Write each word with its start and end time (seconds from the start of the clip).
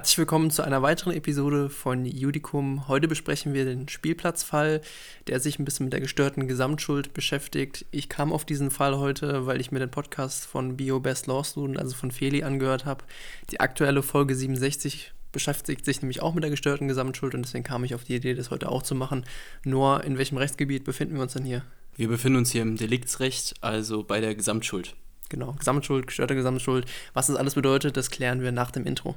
Herzlich 0.00 0.16
willkommen 0.16 0.50
zu 0.50 0.62
einer 0.62 0.80
weiteren 0.80 1.12
Episode 1.12 1.68
von 1.68 2.06
Judicum. 2.06 2.88
Heute 2.88 3.06
besprechen 3.06 3.52
wir 3.52 3.66
den 3.66 3.86
Spielplatzfall, 3.86 4.80
der 5.26 5.40
sich 5.40 5.58
ein 5.58 5.66
bisschen 5.66 5.84
mit 5.84 5.92
der 5.92 6.00
gestörten 6.00 6.48
Gesamtschuld 6.48 7.12
beschäftigt. 7.12 7.84
Ich 7.90 8.08
kam 8.08 8.32
auf 8.32 8.46
diesen 8.46 8.70
Fall 8.70 8.96
heute, 8.96 9.44
weil 9.44 9.60
ich 9.60 9.72
mir 9.72 9.78
den 9.78 9.90
Podcast 9.90 10.46
von 10.46 10.78
Bio 10.78 11.00
Best 11.00 11.26
Law 11.26 11.44
Student, 11.44 11.78
also 11.78 11.94
von 11.94 12.12
Feli, 12.12 12.42
angehört 12.44 12.86
habe. 12.86 13.04
Die 13.50 13.60
aktuelle 13.60 14.02
Folge 14.02 14.34
67 14.34 15.12
beschäftigt 15.32 15.84
sich 15.84 16.00
nämlich 16.00 16.22
auch 16.22 16.32
mit 16.32 16.44
der 16.44 16.50
gestörten 16.50 16.88
Gesamtschuld 16.88 17.34
und 17.34 17.42
deswegen 17.42 17.64
kam 17.64 17.84
ich 17.84 17.94
auf 17.94 18.04
die 18.04 18.14
Idee, 18.14 18.32
das 18.32 18.50
heute 18.50 18.70
auch 18.70 18.82
zu 18.82 18.94
machen. 18.94 19.26
Nur 19.64 20.02
in 20.02 20.16
welchem 20.16 20.38
Rechtsgebiet 20.38 20.84
befinden 20.84 21.16
wir 21.16 21.22
uns 21.24 21.34
denn 21.34 21.44
hier? 21.44 21.62
Wir 21.96 22.08
befinden 22.08 22.38
uns 22.38 22.52
hier 22.52 22.62
im 22.62 22.78
Deliktsrecht, 22.78 23.56
also 23.60 24.02
bei 24.02 24.22
der 24.22 24.34
Gesamtschuld. 24.34 24.96
Genau, 25.28 25.52
Gesamtschuld, 25.52 26.06
gestörte 26.06 26.34
Gesamtschuld. 26.34 26.86
Was 27.12 27.26
das 27.26 27.36
alles 27.36 27.54
bedeutet, 27.54 27.98
das 27.98 28.10
klären 28.10 28.40
wir 28.40 28.50
nach 28.50 28.70
dem 28.70 28.86
Intro. 28.86 29.14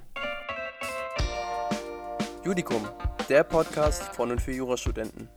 Judicum, 2.46 2.86
der 3.30 3.46
Podcast 3.46 4.04
von 4.16 4.30
und 4.30 4.42
für 4.42 4.52
Jurastudenten. 4.52 5.30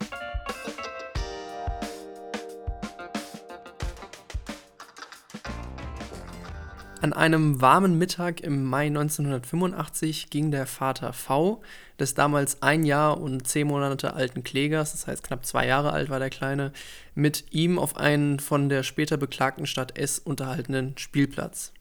An 7.00 7.12
einem 7.12 7.60
warmen 7.60 7.96
Mittag 7.96 8.40
im 8.40 8.64
Mai 8.64 8.86
1985 8.86 10.30
ging 10.30 10.50
der 10.50 10.66
Vater 10.66 11.12
V 11.12 11.62
des 12.00 12.14
damals 12.14 12.60
ein 12.62 12.82
Jahr 12.82 13.20
und 13.20 13.46
zehn 13.46 13.68
Monate 13.68 14.14
alten 14.14 14.42
Klägers, 14.42 14.90
das 14.90 15.06
heißt 15.06 15.22
knapp 15.22 15.46
zwei 15.46 15.64
Jahre 15.64 15.92
alt 15.92 16.10
war 16.10 16.18
der 16.18 16.30
Kleine, 16.30 16.72
mit 17.14 17.44
ihm 17.52 17.78
auf 17.78 17.96
einen 17.96 18.40
von 18.40 18.68
der 18.68 18.82
später 18.82 19.16
beklagten 19.16 19.66
Stadt 19.66 19.96
S 19.96 20.18
unterhaltenen 20.18 20.98
Spielplatz. 20.98 21.72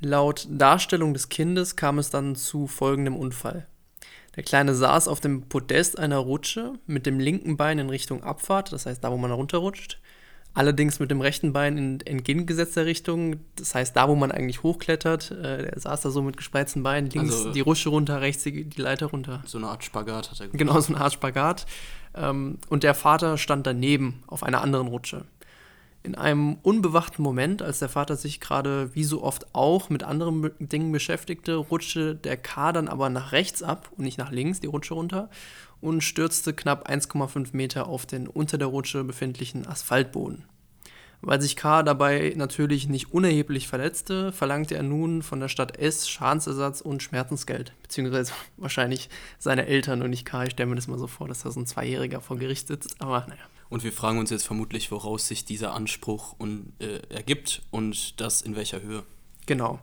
Laut 0.00 0.48
Darstellung 0.50 1.12
des 1.12 1.28
Kindes 1.28 1.76
kam 1.76 2.00
es 2.00 2.10
dann 2.10 2.34
zu 2.34 2.66
folgendem 2.66 3.14
Unfall. 3.14 3.68
Der 4.36 4.42
Kleine 4.42 4.74
saß 4.74 5.08
auf 5.08 5.20
dem 5.20 5.42
Podest 5.42 5.98
einer 5.98 6.18
Rutsche 6.18 6.74
mit 6.86 7.06
dem 7.06 7.18
linken 7.18 7.56
Bein 7.56 7.78
in 7.78 7.90
Richtung 7.90 8.22
Abfahrt, 8.22 8.72
das 8.72 8.86
heißt 8.86 9.02
da, 9.02 9.10
wo 9.10 9.16
man 9.16 9.30
runterrutscht. 9.30 9.98
Allerdings 10.52 10.98
mit 10.98 11.12
dem 11.12 11.20
rechten 11.20 11.52
Bein 11.52 11.78
in 11.78 12.00
entgegengesetzter 12.00 12.84
Richtung, 12.84 13.36
das 13.54 13.74
heißt 13.74 13.94
da, 13.96 14.08
wo 14.08 14.16
man 14.16 14.32
eigentlich 14.32 14.64
hochklettert. 14.64 15.30
Äh, 15.30 15.70
der 15.70 15.78
saß 15.78 16.00
da 16.00 16.10
so 16.10 16.22
mit 16.22 16.36
gespreizten 16.36 16.82
Beinen, 16.82 17.08
links 17.10 17.34
also, 17.34 17.52
die 17.52 17.60
Rutsche 17.60 17.88
runter, 17.88 18.20
rechts 18.20 18.42
die, 18.42 18.64
die, 18.64 18.80
Leiter 18.80 19.06
runter. 19.06 19.42
So 19.46 19.58
eine 19.58 19.68
Art 19.68 19.84
Spagat 19.84 20.30
hat 20.30 20.40
er 20.40 20.48
gemacht. 20.48 20.58
Genau, 20.58 20.80
so 20.80 20.92
eine 20.92 21.04
Art 21.04 21.12
Spagat. 21.12 21.66
Ähm, 22.14 22.58
und 22.68 22.82
der 22.82 22.94
Vater 22.94 23.38
stand 23.38 23.64
daneben 23.66 24.24
auf 24.26 24.42
einer 24.42 24.60
anderen 24.60 24.88
Rutsche. 24.88 25.24
In 26.02 26.14
einem 26.14 26.54
unbewachten 26.62 27.22
Moment, 27.22 27.60
als 27.60 27.78
der 27.78 27.90
Vater 27.90 28.16
sich 28.16 28.40
gerade 28.40 28.94
wie 28.94 29.04
so 29.04 29.22
oft 29.22 29.54
auch 29.54 29.90
mit 29.90 30.02
anderen 30.02 30.50
Dingen 30.58 30.92
beschäftigte, 30.92 31.56
rutschte 31.56 32.14
der 32.14 32.38
K 32.38 32.72
dann 32.72 32.88
aber 32.88 33.10
nach 33.10 33.32
rechts 33.32 33.62
ab 33.62 33.90
und 33.96 34.04
nicht 34.04 34.16
nach 34.16 34.30
links 34.30 34.60
die 34.60 34.66
Rutsche 34.66 34.94
runter 34.94 35.28
und 35.82 36.02
stürzte 36.02 36.54
knapp 36.54 36.88
1,5 36.88 37.48
Meter 37.52 37.86
auf 37.86 38.06
den 38.06 38.28
unter 38.28 38.56
der 38.56 38.68
Rutsche 38.68 39.04
befindlichen 39.04 39.66
Asphaltboden. 39.66 40.44
Weil 41.22 41.42
sich 41.42 41.54
K 41.54 41.82
dabei 41.82 42.32
natürlich 42.34 42.88
nicht 42.88 43.12
unerheblich 43.12 43.68
verletzte, 43.68 44.32
verlangte 44.32 44.76
er 44.76 44.82
nun 44.82 45.22
von 45.22 45.38
der 45.38 45.48
Stadt 45.48 45.76
S 45.76 46.08
Schadensersatz 46.08 46.80
und 46.80 47.02
Schmerzensgeld, 47.02 47.74
beziehungsweise 47.82 48.32
wahrscheinlich 48.56 49.10
seine 49.38 49.66
Eltern 49.66 50.00
und 50.00 50.10
nicht 50.10 50.24
K. 50.24 50.44
Ich 50.44 50.52
stelle 50.52 50.70
mir 50.70 50.76
das 50.76 50.88
mal 50.88 50.98
so 50.98 51.06
vor, 51.06 51.28
dass 51.28 51.42
da 51.42 51.50
so 51.50 51.60
ein 51.60 51.66
Zweijähriger 51.66 52.22
vor 52.22 52.38
Gericht 52.38 52.68
sitzt, 52.68 53.02
aber 53.02 53.26
naja. 53.28 53.49
Und 53.70 53.84
wir 53.84 53.92
fragen 53.92 54.18
uns 54.18 54.30
jetzt 54.30 54.46
vermutlich, 54.46 54.90
woraus 54.90 55.28
sich 55.28 55.44
dieser 55.44 55.72
Anspruch 55.72 56.34
und, 56.38 56.72
äh, 56.80 56.98
ergibt 57.08 57.62
und 57.70 58.20
das 58.20 58.42
in 58.42 58.56
welcher 58.56 58.82
Höhe. 58.82 59.04
Genau. 59.46 59.78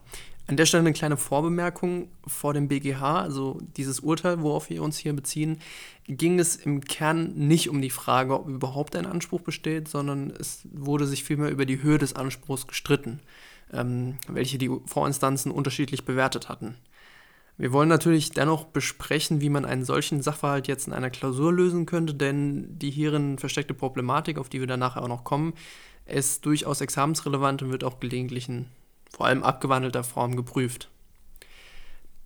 An 0.46 0.56
der 0.56 0.66
Stelle 0.66 0.82
eine 0.82 0.94
kleine 0.94 1.18
Vorbemerkung 1.18 2.10
vor 2.26 2.54
dem 2.54 2.68
BGH, 2.70 3.22
also 3.22 3.60
dieses 3.76 4.00
Urteil, 4.00 4.42
worauf 4.42 4.70
wir 4.70 4.82
uns 4.82 4.98
hier 4.98 5.14
beziehen, 5.14 5.60
ging 6.08 6.40
es 6.40 6.56
im 6.56 6.82
Kern 6.82 7.34
nicht 7.36 7.70
um 7.70 7.82
die 7.82 7.90
Frage, 7.90 8.40
ob 8.40 8.48
überhaupt 8.48 8.96
ein 8.96 9.06
Anspruch 9.06 9.42
besteht, 9.42 9.90
sondern 9.90 10.32
es 10.32 10.62
wurde 10.72 11.06
sich 11.06 11.26
vielmehr 11.26 11.50
über 11.50 11.66
die 11.66 11.82
Höhe 11.82 11.98
des 11.98 12.14
Anspruchs 12.14 12.66
gestritten, 12.66 13.20
ähm, 13.74 14.18
welche 14.30 14.58
die 14.58 14.72
Vorinstanzen 14.86 15.52
unterschiedlich 15.52 16.06
bewertet 16.06 16.48
hatten. 16.48 16.76
Wir 17.58 17.72
wollen 17.72 17.90
natürlich 17.90 18.30
dennoch 18.32 18.66
besprechen, 18.66 19.42
wie 19.42 19.50
man 19.50 19.66
einen 19.66 19.84
solchen 19.84 20.22
Sachverhalt 20.22 20.68
jetzt 20.68 20.88
in 20.88 20.94
einer 20.94 21.10
Klausur 21.10 21.52
lösen 21.52 21.88
könnte, 21.88 22.14
denn 22.14 22.78
die 22.78 22.92
hierin 22.92 23.40
versteckte 23.40 23.74
Problematik, 23.74 24.38
auf 24.38 24.50
die 24.50 24.60
wir 24.60 24.68
danach 24.68 24.96
auch 24.96 25.08
noch 25.08 25.24
kommen, 25.24 25.54
ist 26.06 26.46
durchaus 26.46 26.82
examensrelevant 26.82 27.64
und 27.64 27.72
wird 27.72 27.84
auch 27.84 28.00
gelegentlich 28.00 28.48
in 28.48 28.68
vor 29.12 29.26
allem 29.26 29.44
abgewandelter 29.44 30.04
Form 30.04 30.36
geprüft. 30.36 30.90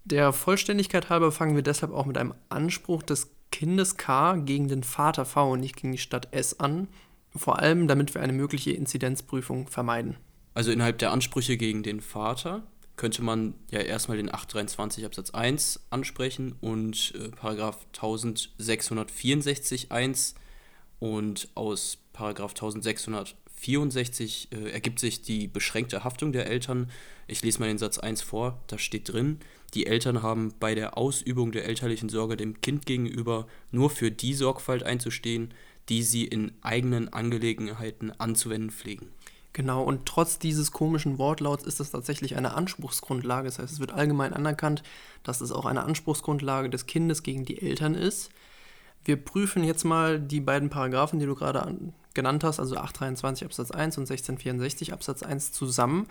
Der 0.04 0.34
Vollständigkeit 0.34 1.10
halber 1.10 1.32
fangen 1.32 1.56
wir 1.56 1.64
deshalb 1.64 1.94
auch 1.94 2.06
mit 2.06 2.18
einem 2.18 2.34
Anspruch 2.50 3.04
des 3.04 3.32
Kindes 3.52 3.98
K 3.98 4.36
gegen 4.38 4.68
den 4.68 4.84
Vater 4.84 5.26
V 5.26 5.54
und 5.54 5.60
nicht 5.60 5.76
gegen 5.76 5.92
die 5.92 5.98
Stadt 5.98 6.30
S 6.32 6.60
an, 6.60 6.88
vor 7.36 7.60
allem 7.60 7.88
damit 7.88 8.14
wir 8.14 8.22
eine 8.22 8.34
mögliche 8.34 8.72
Inzidenzprüfung 8.72 9.68
vermeiden. 9.68 10.18
Also 10.54 10.72
innerhalb 10.72 10.98
der 10.98 11.12
Ansprüche 11.12 11.56
gegen 11.56 11.84
den 11.84 12.02
Vater 12.02 12.64
könnte 13.02 13.24
man 13.24 13.56
ja 13.72 13.80
erstmal 13.80 14.18
den 14.18 14.32
823 14.32 15.06
Absatz 15.06 15.32
1 15.32 15.88
ansprechen 15.90 16.54
und 16.62 17.16
äh, 17.16 17.30
Paragraph 17.30 17.88
1664 17.96 19.92
1 19.92 20.36
und 21.00 21.50
aus 21.56 21.98
Paragraph 22.14 22.52
1664 22.52 24.50
äh, 24.52 24.70
ergibt 24.70 25.00
sich 25.00 25.24
die 25.24 25.48
beschränkte 25.48 26.04
Haftung 26.04 26.32
der 26.32 26.46
Eltern. 26.46 26.92
Ich 27.26 27.42
lese 27.42 27.60
mal 27.60 27.66
den 27.70 27.80
Satz 27.80 27.98
1 27.98 28.22
vor, 28.22 28.62
da 28.68 28.78
steht 28.78 29.12
drin, 29.12 29.40
die 29.74 29.88
Eltern 29.88 30.22
haben 30.22 30.54
bei 30.60 30.76
der 30.76 30.96
Ausübung 30.96 31.52
der 31.52 31.66
elterlichen 31.66 32.10
Sorge 32.10 32.38
dem 32.38 32.62
Kind 32.62 32.86
gegenüber 32.86 33.48
nur 33.72 33.90
für 33.90 34.12
die 34.12 34.36
Sorgfalt 34.36 34.84
einzustehen, 34.84 35.56
die 35.90 36.04
sie 36.04 36.26
in 36.26 36.52
eigenen 36.62 37.12
Angelegenheiten 37.12 38.12
anzuwenden 38.12 38.70
pflegen. 38.70 39.08
Genau, 39.54 39.84
und 39.84 40.06
trotz 40.06 40.40
dieses 40.40 40.72
komischen 40.72 41.18
Wortlauts 41.18 41.66
ist 41.66 41.82
das 41.82 41.92
tatsächlich 41.92 42.38
eine 42.38 42.54
Anspruchsgrundlage. 42.54 43.48
Das 43.48 43.60
heißt, 43.60 43.74
es 43.74 43.80
wird 43.80 43.92
allgemein 43.92 44.34
anerkannt, 44.34 44.82
dass 45.24 45.42
es 45.42 45.52
auch 45.52 45.66
eine 45.66 45.84
Anspruchsgrundlage 45.84 46.70
des 46.70 46.86
Kindes 46.86 47.22
gegen 47.22 47.44
die 47.44 47.62
Eltern 47.62 47.94
ist. 47.94 48.30
Wir 49.04 49.18
prüfen 49.18 49.64
jetzt 49.64 49.84
mal 49.84 50.20
die 50.20 50.40
beiden 50.40 50.70
Paragraphen, 50.70 51.20
die 51.20 51.26
du 51.26 51.36
gerade 51.36 51.76
genannt 52.14 52.44
hast, 52.44 52.60
also 52.60 52.76
823 52.76 53.46
Absatz 53.46 53.72
1 53.72 53.98
und 53.98 54.04
1664 54.04 54.94
Absatz 54.94 55.24
1 55.24 55.52
zusammen. 55.52 56.08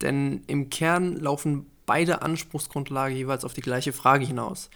Denn 0.00 0.42
im 0.46 0.70
Kern 0.70 1.16
laufen 1.16 1.66
beide 1.86 2.22
Anspruchsgrundlagen 2.22 3.16
jeweils 3.16 3.44
auf 3.44 3.52
die 3.52 3.60
gleiche 3.60 3.92
Frage 3.92 4.26
hinaus. 4.26 4.70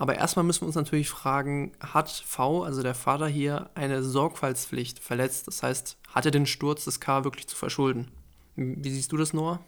Aber 0.00 0.14
erstmal 0.16 0.46
müssen 0.46 0.62
wir 0.62 0.66
uns 0.68 0.76
natürlich 0.76 1.10
fragen, 1.10 1.72
hat 1.78 2.10
V, 2.10 2.62
also 2.62 2.82
der 2.82 2.94
Vater 2.94 3.28
hier, 3.28 3.68
eine 3.74 4.02
Sorgfaltspflicht 4.02 4.98
verletzt? 4.98 5.46
Das 5.46 5.62
heißt, 5.62 5.98
hat 6.08 6.24
er 6.24 6.30
den 6.30 6.46
Sturz 6.46 6.86
des 6.86 7.00
K 7.00 7.24
wirklich 7.24 7.46
zu 7.46 7.54
verschulden? 7.54 8.10
Wie 8.56 8.90
siehst 8.90 9.12
du 9.12 9.18
das, 9.18 9.34
Noah? 9.34 9.62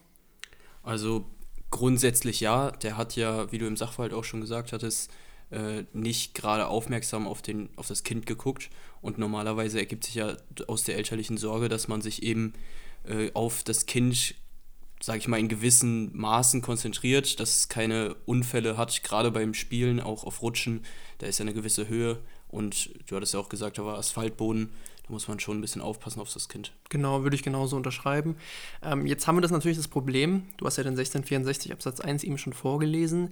Also 0.83 1.27
grundsätzlich 1.71 2.41
ja. 2.41 2.71
Der 2.71 2.97
hat 2.97 3.15
ja, 3.15 3.53
wie 3.53 3.59
du 3.59 3.67
im 3.67 3.77
Sachverhalt 3.77 4.15
auch 4.15 4.25
schon 4.25 4.41
gesagt 4.41 4.73
hattest, 4.73 5.11
äh, 5.51 5.85
nicht 5.93 6.33
gerade 6.33 6.67
aufmerksam 6.67 7.29
auf, 7.29 7.43
den, 7.43 7.69
auf 7.77 7.89
das 7.89 8.03
Kind 8.03 8.25
geguckt. 8.25 8.71
Und 9.03 9.19
normalerweise 9.19 9.81
ergibt 9.81 10.05
sich 10.05 10.15
ja 10.15 10.39
aus 10.67 10.85
der 10.85 10.97
elterlichen 10.97 11.37
Sorge, 11.37 11.69
dass 11.69 11.89
man 11.89 12.01
sich 12.01 12.23
eben 12.23 12.55
äh, 13.05 13.31
auf 13.35 13.65
das 13.65 13.85
Kind 13.85 14.35
sage 15.03 15.19
ich 15.19 15.29
mal, 15.29 15.41
in 15.41 15.49
gewissen 15.49 16.17
Maßen 16.17 16.63
konzentriert, 16.63 17.41
dass 17.41 17.57
es 17.57 17.69
keine 17.69 18.15
Unfälle 18.25 18.77
hat, 18.77 19.03
gerade 19.03 19.31
beim 19.33 19.53
Spielen, 19.53 20.01
auch 20.01 20.25
auf 20.25 20.43
Rutschen. 20.43 20.85
Da 21.19 21.27
ist 21.27 21.39
ja 21.39 21.43
eine 21.43 21.55
gewisse 21.55 21.89
Höhe 21.89 22.19
und 22.49 22.91
du 23.07 23.17
hattest 23.17 23.35
ja 23.35 23.41
auch 23.41 23.49
gesagt, 23.49 23.79
da 23.79 23.85
war 23.85 23.99
Asphaltboden. 23.99 24.71
Da 25.05 25.13
muss 25.13 25.27
man 25.27 25.41
schon 25.41 25.59
ein 25.59 25.61
bisschen 25.61 25.83
aufpassen 25.83 26.21
auf 26.21 26.33
das 26.33 26.49
Kind. 26.49 26.73
Genau, 26.89 27.25
würde 27.25 27.35
ich 27.35 27.43
genauso 27.43 27.77
unterschreiben. 27.77 28.37
Ähm, 28.83 29.07
jetzt 29.07 29.27
haben 29.27 29.37
wir 29.37 29.41
das 29.41 29.51
natürlich 29.51 29.77
das 29.77 29.89
Problem, 29.89 30.45
du 30.59 30.67
hast 30.67 30.77
ja 30.77 30.85
den 30.85 30.93
1664 30.93 31.73
Absatz 31.73 31.99
1 31.99 32.23
eben 32.23 32.39
schon 32.39 32.53
vorgelesen, 32.53 33.31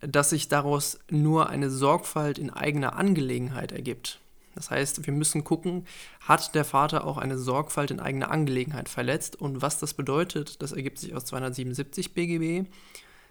dass 0.00 0.30
sich 0.30 0.48
daraus 0.48 0.98
nur 1.10 1.48
eine 1.48 1.70
Sorgfalt 1.70 2.38
in 2.38 2.50
eigener 2.50 2.96
Angelegenheit 2.96 3.70
ergibt. 3.70 4.20
Das 4.58 4.72
heißt, 4.72 5.06
wir 5.06 5.12
müssen 5.12 5.44
gucken, 5.44 5.86
hat 6.18 6.56
der 6.56 6.64
Vater 6.64 7.06
auch 7.06 7.16
eine 7.16 7.38
Sorgfalt 7.38 7.92
in 7.92 8.00
eigener 8.00 8.32
Angelegenheit 8.32 8.88
verletzt 8.88 9.36
und 9.36 9.62
was 9.62 9.78
das 9.78 9.94
bedeutet, 9.94 10.60
das 10.60 10.72
ergibt 10.72 10.98
sich 10.98 11.14
aus 11.14 11.26
277 11.26 12.12
BGB. 12.12 12.68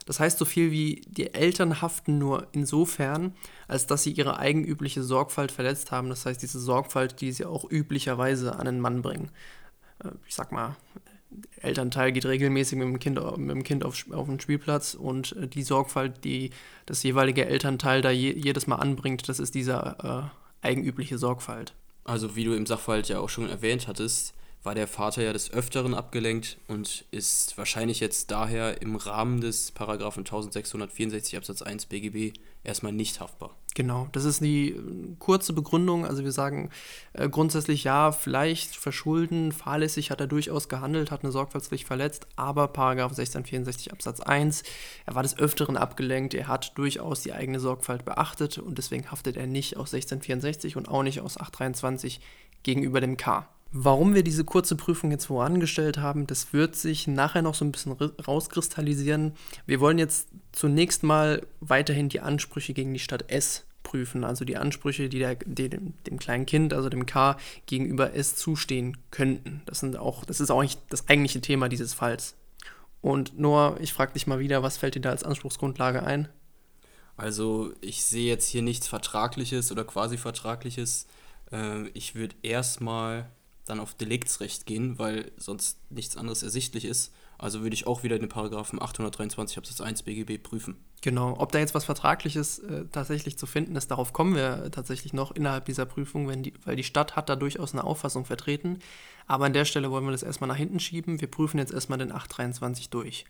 Das 0.06 0.22
heißt 0.22 0.38
so 0.38 0.46
viel 0.46 0.72
wie, 0.72 1.02
die 1.06 1.34
Eltern 1.34 1.82
haften 1.82 2.18
nur 2.18 2.48
insofern, 2.54 3.36
als 3.68 3.88
dass 3.88 4.04
sie 4.04 4.12
ihre 4.12 4.40
eigenübliche 4.40 5.04
Sorgfalt 5.04 5.52
verletzt 5.52 5.92
haben. 5.92 6.08
Das 6.08 6.26
heißt, 6.26 6.42
diese 6.42 6.62
Sorgfalt, 6.62 7.20
die 7.20 7.34
sie 7.34 7.44
auch 7.44 7.70
üblicherweise 7.70 8.58
an 8.58 8.68
den 8.68 8.80
Mann 8.80 9.02
bringen. 9.02 9.30
Äh, 10.02 10.12
ich 10.26 10.34
sag 10.34 10.54
mal, 10.54 10.78
Elternteil 11.58 12.14
geht 12.14 12.26
regelmäßig 12.26 12.78
mit 12.78 12.88
dem 12.88 13.00
Kind, 13.00 13.38
mit 13.38 13.50
dem 13.50 13.64
kind 13.64 13.84
auf, 13.84 14.10
auf 14.14 14.28
den 14.28 14.40
Spielplatz 14.40 14.94
und 14.94 15.36
äh, 15.36 15.50
die 15.50 15.64
Sorgfalt, 15.64 16.24
die 16.24 16.52
das 16.86 17.04
jeweilige 17.04 17.46
Elternteil 17.48 18.02
da 18.02 18.12
je, 18.12 18.32
jedes 18.32 18.66
Mal 18.66 18.78
anbringt, 18.78 19.28
das 19.28 19.42
ist 19.42 19.56
dieser 19.56 20.30
äh, 20.32 20.47
eigenübliche 20.62 21.18
Sorgfalt. 21.18 21.74
Also 22.04 22.36
wie 22.36 22.44
du 22.44 22.54
im 22.54 22.66
Sachverhalt 22.66 23.10
ja 23.10 23.20
auch 23.20 23.30
schon 23.30 23.50
erwähnt 23.50 23.88
hattest, 23.88 24.34
war 24.64 24.76
der 24.76 24.88
Vater 24.88 25.24
ja 25.24 25.34
des 25.34 25.52
Öfteren 25.52 25.94
abgelenkt 25.94 26.58
und 26.68 27.06
ist 27.12 27.58
wahrscheinlich 27.58 28.00
jetzt 28.00 28.32
daher 28.32 28.82
im 28.82 28.96
Rahmen 28.96 29.40
des 29.42 29.72
Paragraphen 29.72 30.22
1664 30.22 31.38
Absatz 31.38 31.62
1 31.62 31.86
BGB 31.86 32.38
erstmal 32.64 32.92
nicht 32.92 33.20
haftbar. 33.20 33.56
Genau, 33.76 34.10
das 34.12 34.26
ist 34.26 34.42
die 34.42 34.72
äh, 34.72 35.16
kurze 35.20 35.54
Begründung. 35.54 36.04
Also 36.04 36.24
wir 36.24 36.32
sagen 36.32 36.72
äh, 37.14 37.30
grundsätzlich 37.30 37.84
ja, 37.84 38.12
vielleicht 38.12 38.76
verschulden, 38.76 39.52
fahrlässig 39.52 40.10
hat 40.10 40.20
er 40.20 40.26
durchaus 40.26 40.68
gehandelt, 40.68 41.12
hat 41.12 41.24
eine 41.24 41.32
Sorgfaltspflicht 41.32 41.86
verletzt, 41.86 42.26
aber 42.36 42.70
Paragraph 42.70 43.12
1664 43.12 43.92
Absatz 43.94 44.20
1, 44.20 44.64
er 45.06 45.14
war 45.14 45.22
des 45.22 45.38
Öfteren 45.38 45.78
abgelenkt, 45.78 46.34
er 46.34 46.48
hat 46.48 46.76
durchaus 46.78 47.22
die 47.22 47.34
eigene 47.34 47.60
Sorgfalt 47.60 48.04
beachtet 48.04 48.58
und 48.58 48.80
deswegen 48.80 49.12
haftet 49.12 49.38
er 49.38 49.46
nicht 49.46 49.78
aus 49.78 49.94
1664 49.94 50.76
und 50.76 50.90
auch 50.90 51.04
nicht 51.04 51.22
aus 51.22 51.38
823 51.38 52.20
gegenüber 52.64 53.00
dem 53.00 53.16
K. 53.16 53.48
Warum 53.72 54.16
wir 54.16 54.24
diese 54.24 54.46
kurze 54.46 54.76
Prüfung 54.76 55.12
jetzt 55.12 55.26
vorangestellt 55.26 55.98
haben, 55.98 56.26
das 56.26 56.54
wird 56.54 56.76
sich 56.76 57.08
nachher 57.08 57.42
noch 57.42 57.56
so 57.56 57.66
ein 57.66 57.72
bisschen 57.72 57.92
rauskristallisieren. 57.94 59.34
Wir 59.66 59.80
wollen 59.80 60.00
jetzt 60.00 60.30
zunächst 60.54 61.04
mal 61.04 61.46
weiterhin 61.60 62.10
die 62.10 62.22
Ansprüche 62.22 62.74
gegen 62.74 62.94
die 62.94 63.00
Stadt 63.00 63.30
S 63.30 63.66
prüfen, 63.84 64.24
also 64.24 64.46
die 64.46 64.58
Ansprüche, 64.58 65.10
die, 65.10 65.20
der, 65.20 65.36
die 65.36 65.70
dem, 65.70 65.94
dem, 66.06 66.20
kleinen 66.20 66.46
Kind, 66.46 66.74
also 66.74 66.90
dem 66.90 67.06
K, 67.06 67.38
gegenüber 67.66 68.14
S 68.14 68.36
zustehen 68.36 68.98
könnten. 69.12 69.62
Das, 69.66 69.80
sind 69.80 69.98
auch, 69.98 70.26
das 70.26 70.40
ist 70.40 70.50
auch 70.50 70.62
nicht 70.62 70.80
das 70.90 71.08
eigentliche 71.08 71.42
Thema 71.42 71.70
dieses 71.70 71.94
Falls. 71.94 72.36
Und 73.02 73.40
Noah, 73.40 73.78
ich 73.80 73.94
frage 73.94 74.14
dich 74.14 74.28
mal 74.28 74.40
wieder, 74.40 74.64
was 74.64 74.78
fällt 74.78 74.96
dir 74.96 75.02
da 75.02 75.12
als 75.12 75.24
Anspruchsgrundlage 75.24 76.04
ein? 76.04 76.28
Also 77.16 77.72
ich 77.82 78.04
sehe 78.04 78.28
jetzt 78.28 78.48
hier 78.48 78.62
nichts 78.62 78.88
Vertragliches 78.88 79.72
oder 79.72 79.84
quasi 79.86 80.18
Vertragliches. 80.18 81.08
Äh, 81.52 81.88
ich 81.90 82.16
würde 82.16 82.36
erstmal 82.44 83.30
dann 83.70 83.80
auf 83.80 83.94
Deliktsrecht 83.94 84.66
gehen, 84.66 84.98
weil 84.98 85.32
sonst 85.38 85.80
nichts 85.92 86.18
anderes 86.18 86.44
ersichtlich 86.44 86.86
ist. 86.86 87.14
Also 87.38 87.62
würde 87.62 87.76
ich 87.76 87.86
auch 87.86 88.02
wieder 88.02 88.18
den 88.18 88.30
Paragraphen 88.30 88.82
823 88.82 89.60
Absatz 89.60 89.80
1 89.80 90.04
BGB 90.04 90.42
prüfen. 90.42 90.76
Genau, 91.02 91.36
ob 91.38 91.52
da 91.52 91.60
jetzt 91.60 91.76
was 91.76 91.86
Vertragliches 91.86 92.60
äh, 92.60 92.86
tatsächlich 92.92 93.38
zu 93.38 93.46
finden 93.46 93.76
ist, 93.76 93.92
darauf 93.92 94.12
kommen 94.12 94.34
wir 94.34 94.72
tatsächlich 94.72 95.14
noch 95.14 95.32
innerhalb 95.32 95.66
dieser 95.66 95.86
Prüfung, 95.86 96.28
wenn 96.28 96.42
die, 96.42 96.54
weil 96.66 96.76
die 96.76 96.84
Stadt 96.84 97.16
hat 97.16 97.30
da 97.30 97.36
durchaus 97.36 97.74
eine 97.74 97.84
Auffassung 97.84 98.26
vertreten. 98.26 98.80
Aber 99.28 99.46
an 99.46 99.54
der 99.54 99.66
Stelle 99.66 99.92
wollen 99.92 100.06
wir 100.06 100.12
das 100.12 100.24
erstmal 100.24 100.48
nach 100.48 100.56
hinten 100.56 100.80
schieben. 100.80 101.22
Wir 101.22 101.30
prüfen 101.30 101.60
jetzt 101.60 101.74
erstmal 101.74 102.00
den 102.00 102.12
823 102.12 102.90
durch. 102.90 103.26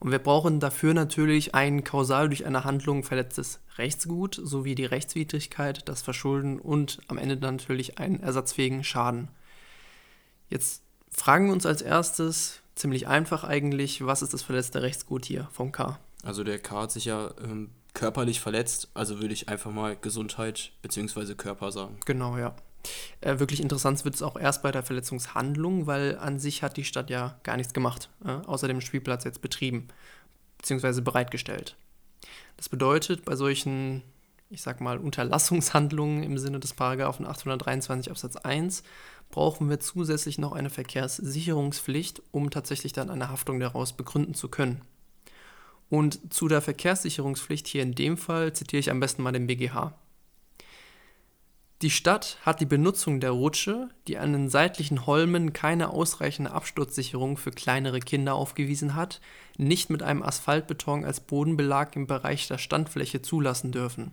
Und 0.00 0.10
wir 0.10 0.18
brauchen 0.18 0.58
dafür 0.58 0.94
natürlich 0.94 1.54
ein 1.54 1.84
kausal 1.84 2.28
durch 2.28 2.44
eine 2.44 2.64
Handlung 2.64 3.04
verletztes 3.04 3.60
Rechtsgut 3.78 4.40
sowie 4.42 4.74
die 4.74 4.84
Rechtswidrigkeit, 4.84 5.88
das 5.88 6.02
Verschulden 6.02 6.58
und 6.58 6.98
am 7.06 7.18
Ende 7.18 7.36
dann 7.36 7.56
natürlich 7.56 7.98
einen 7.98 8.18
ersatzfähigen 8.18 8.82
Schaden. 8.82 9.28
Jetzt 10.52 10.82
fragen 11.10 11.46
wir 11.46 11.54
uns 11.54 11.64
als 11.64 11.80
erstes, 11.80 12.60
ziemlich 12.74 13.08
einfach 13.08 13.42
eigentlich, 13.42 14.04
was 14.04 14.20
ist 14.20 14.34
das 14.34 14.42
verletzte 14.42 14.82
Rechtsgut 14.82 15.24
hier 15.24 15.48
vom 15.50 15.72
K? 15.72 15.98
Also 16.22 16.44
der 16.44 16.58
K 16.58 16.82
hat 16.82 16.92
sich 16.92 17.06
ja 17.06 17.30
ähm, 17.42 17.70
körperlich 17.94 18.40
verletzt, 18.40 18.90
also 18.92 19.20
würde 19.20 19.32
ich 19.32 19.48
einfach 19.48 19.70
mal 19.70 19.96
Gesundheit 19.96 20.72
bzw. 20.82 21.34
Körper 21.36 21.72
sagen. 21.72 21.96
Genau, 22.04 22.36
ja. 22.36 22.54
Äh, 23.22 23.38
wirklich 23.38 23.62
interessant 23.62 24.04
wird 24.04 24.14
es 24.14 24.22
auch 24.22 24.36
erst 24.36 24.62
bei 24.62 24.72
der 24.72 24.82
Verletzungshandlung, 24.82 25.86
weil 25.86 26.18
an 26.18 26.38
sich 26.38 26.62
hat 26.62 26.76
die 26.76 26.84
Stadt 26.84 27.08
ja 27.08 27.40
gar 27.44 27.56
nichts 27.56 27.72
gemacht, 27.72 28.10
äh, 28.22 28.32
außer 28.32 28.68
dem 28.68 28.82
Spielplatz 28.82 29.24
jetzt 29.24 29.40
betrieben 29.40 29.88
bzw. 30.58 31.00
bereitgestellt. 31.00 31.76
Das 32.58 32.68
bedeutet, 32.68 33.24
bei 33.24 33.36
solchen, 33.36 34.02
ich 34.52 34.60
sag 34.60 34.82
mal, 34.82 34.98
Unterlassungshandlungen 34.98 36.22
im 36.22 36.36
Sinne 36.36 36.60
des 36.60 36.74
Paragraphen 36.74 37.24
823 37.26 38.10
Absatz 38.10 38.36
1 38.36 38.82
brauchen 39.30 39.70
wir 39.70 39.80
zusätzlich 39.80 40.36
noch 40.36 40.52
eine 40.52 40.68
Verkehrssicherungspflicht, 40.68 42.22
um 42.32 42.50
tatsächlich 42.50 42.92
dann 42.92 43.08
eine 43.08 43.30
Haftung 43.30 43.60
daraus 43.60 43.94
begründen 43.94 44.34
zu 44.34 44.48
können. 44.48 44.82
Und 45.88 46.34
zu 46.34 46.48
der 46.48 46.60
Verkehrssicherungspflicht 46.60 47.66
hier 47.66 47.82
in 47.82 47.94
dem 47.94 48.18
Fall 48.18 48.52
zitiere 48.52 48.80
ich 48.80 48.90
am 48.90 49.00
besten 49.00 49.22
mal 49.22 49.32
den 49.32 49.46
BGH. 49.46 49.94
Die 51.80 51.90
Stadt 51.90 52.36
hat 52.42 52.60
die 52.60 52.66
Benutzung 52.66 53.20
der 53.20 53.30
Rutsche, 53.30 53.88
die 54.06 54.18
an 54.18 54.34
den 54.34 54.50
seitlichen 54.50 55.06
Holmen 55.06 55.54
keine 55.54 55.90
ausreichende 55.90 56.52
Absturzsicherung 56.52 57.38
für 57.38 57.50
kleinere 57.52 58.00
Kinder 58.00 58.34
aufgewiesen 58.34 58.94
hat, 58.94 59.22
nicht 59.56 59.88
mit 59.88 60.02
einem 60.02 60.22
Asphaltbeton 60.22 61.06
als 61.06 61.20
Bodenbelag 61.20 61.96
im 61.96 62.06
Bereich 62.06 62.46
der 62.48 62.58
Standfläche 62.58 63.22
zulassen 63.22 63.72
dürfen. 63.72 64.12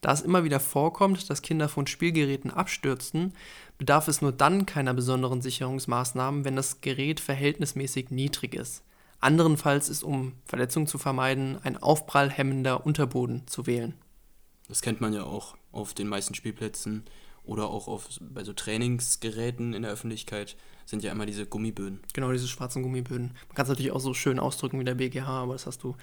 Da 0.00 0.12
es 0.12 0.20
immer 0.20 0.44
wieder 0.44 0.60
vorkommt, 0.60 1.28
dass 1.30 1.42
Kinder 1.42 1.68
von 1.68 1.86
Spielgeräten 1.86 2.50
abstürzen, 2.50 3.32
bedarf 3.78 4.08
es 4.08 4.22
nur 4.22 4.32
dann 4.32 4.66
keiner 4.66 4.94
besonderen 4.94 5.42
Sicherungsmaßnahmen, 5.42 6.44
wenn 6.44 6.56
das 6.56 6.80
Gerät 6.80 7.20
verhältnismäßig 7.20 8.10
niedrig 8.10 8.54
ist. 8.54 8.82
Anderenfalls 9.20 9.88
ist, 9.88 10.02
um 10.02 10.34
Verletzungen 10.44 10.86
zu 10.86 10.98
vermeiden, 10.98 11.58
ein 11.62 11.76
aufprallhemmender 11.76 12.84
Unterboden 12.84 13.46
zu 13.46 13.66
wählen. 13.66 13.94
Das 14.68 14.82
kennt 14.82 15.00
man 15.00 15.12
ja 15.12 15.24
auch 15.24 15.56
auf 15.72 15.94
den 15.94 16.08
meisten 16.08 16.34
Spielplätzen 16.34 17.04
oder 17.44 17.68
auch 17.68 17.88
auf, 17.88 18.08
bei 18.20 18.44
so 18.44 18.52
Trainingsgeräten 18.52 19.72
in 19.72 19.82
der 19.82 19.92
Öffentlichkeit 19.92 20.56
sind 20.84 21.02
ja 21.02 21.12
immer 21.12 21.26
diese 21.26 21.46
Gummiböden. 21.46 22.00
Genau, 22.12 22.32
diese 22.32 22.48
schwarzen 22.48 22.82
Gummiböden. 22.82 23.32
Man 23.48 23.54
kann 23.54 23.64
es 23.64 23.68
natürlich 23.68 23.92
auch 23.92 24.00
so 24.00 24.14
schön 24.14 24.38
ausdrücken 24.38 24.78
wie 24.80 24.84
der 24.84 24.94
BGH, 24.94 25.42
aber 25.42 25.54
das 25.54 25.66
hast 25.66 25.82
du 25.82 25.96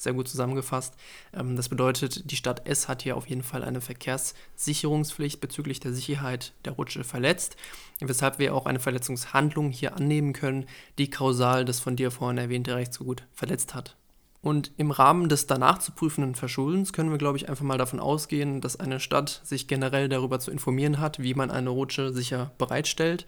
sehr 0.00 0.12
gut 0.14 0.28
zusammengefasst. 0.28 0.94
Ähm, 1.34 1.56
das 1.56 1.68
bedeutet, 1.68 2.30
die 2.30 2.36
Stadt 2.36 2.66
S 2.66 2.88
hat 2.88 3.02
hier 3.02 3.16
auf 3.16 3.28
jeden 3.28 3.42
Fall 3.42 3.62
eine 3.62 3.80
Verkehrssicherungspflicht 3.80 5.40
bezüglich 5.40 5.80
der 5.80 5.92
Sicherheit 5.92 6.52
der 6.64 6.72
Rutsche 6.72 7.04
verletzt, 7.04 7.56
weshalb 8.00 8.38
wir 8.38 8.54
auch 8.54 8.66
eine 8.66 8.80
Verletzungshandlung 8.80 9.70
hier 9.70 9.94
annehmen 9.96 10.32
können, 10.32 10.66
die 10.98 11.10
kausal 11.10 11.64
das 11.64 11.80
von 11.80 11.96
dir 11.96 12.10
vorhin 12.10 12.38
erwähnte 12.38 12.74
Rechtsgut 12.74 13.24
verletzt 13.32 13.74
hat. 13.74 13.96
Und 14.42 14.72
im 14.78 14.90
Rahmen 14.90 15.28
des 15.28 15.46
danach 15.46 15.78
zu 15.78 15.92
prüfenden 15.92 16.34
Verschuldens 16.34 16.94
können 16.94 17.10
wir, 17.10 17.18
glaube 17.18 17.36
ich, 17.36 17.50
einfach 17.50 17.64
mal 17.64 17.76
davon 17.76 18.00
ausgehen, 18.00 18.62
dass 18.62 18.80
eine 18.80 18.98
Stadt 18.98 19.42
sich 19.44 19.68
generell 19.68 20.08
darüber 20.08 20.40
zu 20.40 20.50
informieren 20.50 20.98
hat, 20.98 21.18
wie 21.18 21.34
man 21.34 21.50
eine 21.50 21.68
Rutsche 21.68 22.10
sicher 22.10 22.52
bereitstellt. 22.56 23.26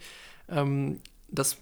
Ähm, 0.49 1.01
das 1.29 1.57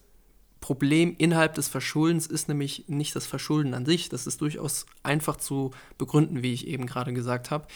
Problem 0.62 1.16
innerhalb 1.18 1.56
des 1.56 1.68
Verschuldens 1.68 2.28
ist 2.28 2.48
nämlich 2.48 2.86
nicht 2.88 3.16
das 3.16 3.26
Verschulden 3.26 3.74
an 3.74 3.86
sich. 3.86 4.10
Das 4.10 4.28
ist 4.28 4.40
durchaus 4.42 4.86
einfach 5.04 5.36
zu 5.36 5.72
begründen, 5.98 6.44
wie 6.44 6.54
ich 6.54 6.68
eben 6.68 6.86
gerade 6.86 7.14
gesagt 7.14 7.52
habe. 7.52 7.68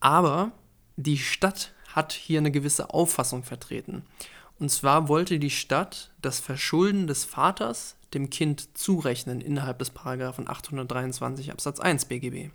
Aber 0.00 0.52
die 0.96 1.16
Stadt 1.16 1.72
hat 1.94 2.12
hier 2.12 2.40
eine 2.40 2.50
gewisse 2.50 2.90
Auffassung 2.90 3.44
vertreten. 3.44 4.02
Und 4.58 4.70
zwar 4.70 5.08
wollte 5.08 5.38
die 5.38 5.50
Stadt 5.50 6.10
das 6.20 6.40
Verschulden 6.40 7.06
des 7.06 7.24
Vaters 7.24 7.96
dem 8.12 8.28
Kind 8.30 8.76
zurechnen 8.76 9.40
innerhalb 9.40 9.78
des 9.78 9.90
Paragraphen 9.90 10.48
823 10.48 11.52
Absatz 11.52 11.80
1 11.80 12.06
BGB. 12.06 12.50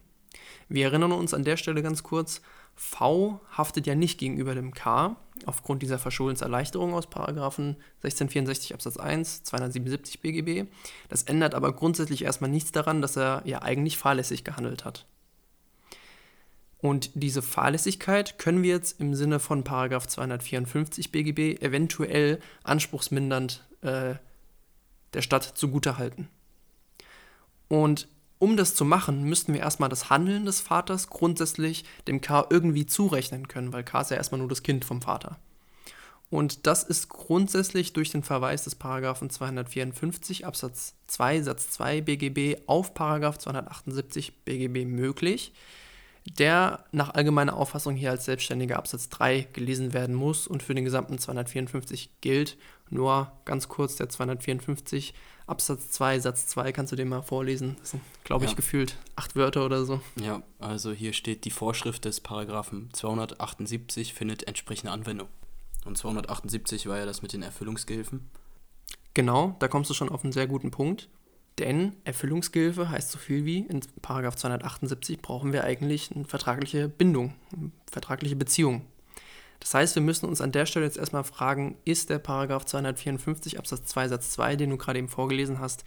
Wir 0.67 0.85
erinnern 0.85 1.13
uns 1.13 1.33
an 1.33 1.43
der 1.43 1.57
Stelle 1.57 1.81
ganz 1.81 2.03
kurz, 2.03 2.41
V 2.75 3.39
haftet 3.51 3.87
ja 3.87 3.95
nicht 3.95 4.19
gegenüber 4.19 4.53
dem 4.53 4.73
K 4.73 5.15
aufgrund 5.45 5.81
dieser 5.81 5.97
Verschuldenserleichterung 5.97 6.93
aus 6.93 7.09
Paragraphen 7.09 7.77
1664 8.03 8.73
Absatz 8.73 8.97
1, 8.97 9.43
277 9.43 10.19
BGB. 10.19 10.69
Das 11.09 11.23
ändert 11.23 11.55
aber 11.55 11.73
grundsätzlich 11.73 12.23
erstmal 12.23 12.49
nichts 12.49 12.71
daran, 12.71 13.01
dass 13.01 13.17
er 13.17 13.41
ja 13.45 13.61
eigentlich 13.61 13.97
fahrlässig 13.97 14.43
gehandelt 14.43 14.85
hat. 14.85 15.05
Und 16.79 17.09
diese 17.15 17.41
Fahrlässigkeit 17.41 18.37
können 18.37 18.61
wir 18.61 18.71
jetzt 18.71 18.99
im 18.99 19.15
Sinne 19.15 19.39
von 19.39 19.63
Paragraph 19.63 20.07
254 20.07 21.11
BGB 21.11 21.61
eventuell 21.61 22.39
anspruchsmindernd 22.63 23.65
äh, 23.81 24.15
der 25.13 25.21
Stadt 25.21 25.43
zugutehalten. 25.43 26.27
Und 27.69 28.07
um 28.39 28.57
das 28.57 28.75
zu 28.75 28.85
machen, 28.85 29.23
müssten 29.23 29.53
wir 29.53 29.61
erstmal 29.61 29.89
das 29.89 30.09
Handeln 30.09 30.45
des 30.45 30.59
Vaters 30.59 31.09
grundsätzlich 31.09 31.85
dem 32.07 32.21
K 32.21 32.45
irgendwie 32.49 32.85
zurechnen 32.85 33.47
können, 33.47 33.73
weil 33.73 33.83
K 33.83 34.01
ist 34.01 34.11
ja 34.11 34.17
erstmal 34.17 34.39
nur 34.39 34.49
das 34.49 34.63
Kind 34.63 34.85
vom 34.85 35.01
Vater. 35.01 35.37
Und 36.29 36.65
das 36.67 36.83
ist 36.83 37.07
grundsätzlich 37.09 37.93
durch 37.93 38.09
den 38.09 38.23
Verweis 38.23 38.63
des 38.63 38.75
Paragraphen 38.75 39.29
254 39.29 40.45
Absatz 40.45 40.95
2 41.07 41.43
Satz 41.43 41.69
2 41.71 42.01
BGB 42.01 42.61
auf 42.65 42.93
Paragraph 42.93 43.37
278 43.37 44.43
BGB 44.43 44.85
möglich, 44.85 45.53
der 46.25 46.83
nach 46.91 47.13
allgemeiner 47.13 47.55
Auffassung 47.55 47.95
hier 47.95 48.09
als 48.09 48.25
selbstständiger 48.25 48.77
Absatz 48.77 49.09
3 49.09 49.47
gelesen 49.53 49.93
werden 49.93 50.15
muss 50.15 50.47
und 50.47 50.63
für 50.63 50.73
den 50.73 50.83
gesamten 50.83 51.19
254 51.19 52.09
gilt. 52.21 52.57
Nur 52.89 53.31
ganz 53.45 53.67
kurz 53.67 53.95
der 53.95 54.09
254 54.09 55.13
Absatz 55.47 55.91
2, 55.91 56.19
Satz 56.19 56.47
2, 56.47 56.71
kannst 56.71 56.91
du 56.91 56.95
den 56.95 57.09
mal 57.09 57.21
vorlesen? 57.21 57.75
Das 57.79 57.91
sind, 57.91 58.01
glaube 58.23 58.45
ich, 58.45 58.51
ja. 58.51 58.55
gefühlt 58.55 58.97
acht 59.15 59.35
Wörter 59.35 59.65
oder 59.65 59.85
so. 59.85 60.01
Ja, 60.15 60.41
also 60.59 60.91
hier 60.91 61.13
steht, 61.13 61.45
die 61.45 61.51
Vorschrift 61.51 62.05
des 62.05 62.19
Paragraphen 62.19 62.89
278 62.93 64.13
findet 64.13 64.47
entsprechende 64.47 64.91
Anwendung. 64.91 65.27
Und 65.85 65.97
278 65.97 66.87
war 66.87 66.97
ja 66.97 67.05
das 67.05 67.21
mit 67.21 67.33
den 67.33 67.43
Erfüllungsgehilfen. 67.43 68.27
Genau, 69.13 69.55
da 69.59 69.67
kommst 69.67 69.89
du 69.89 69.93
schon 69.93 70.09
auf 70.09 70.23
einen 70.23 70.33
sehr 70.33 70.47
guten 70.47 70.71
Punkt. 70.71 71.09
Denn 71.59 71.95
Erfüllungsgehilfe 72.03 72.89
heißt 72.89 73.11
so 73.11 73.17
viel 73.17 73.45
wie, 73.45 73.59
in 73.59 73.79
Paragraph 74.01 74.35
278 74.35 75.21
brauchen 75.21 75.53
wir 75.53 75.63
eigentlich 75.63 76.13
eine 76.13 76.25
vertragliche 76.25 76.89
Bindung, 76.89 77.33
eine 77.55 77.71
vertragliche 77.89 78.35
Beziehung. 78.35 78.85
Das 79.59 79.73
heißt, 79.73 79.95
wir 79.95 80.01
müssen 80.01 80.27
uns 80.27 80.41
an 80.41 80.51
der 80.51 80.65
Stelle 80.65 80.85
jetzt 80.85 80.97
erstmal 80.97 81.23
fragen, 81.23 81.77
ist 81.85 82.09
der 82.09 82.19
Paragraph 82.19 82.65
254 82.65 83.57
Absatz 83.57 83.85
2 83.85 84.09
Satz 84.09 84.31
2, 84.31 84.55
den 84.55 84.69
du 84.69 84.77
gerade 84.77 84.99
eben 84.99 85.09
vorgelesen 85.09 85.59
hast, 85.59 85.85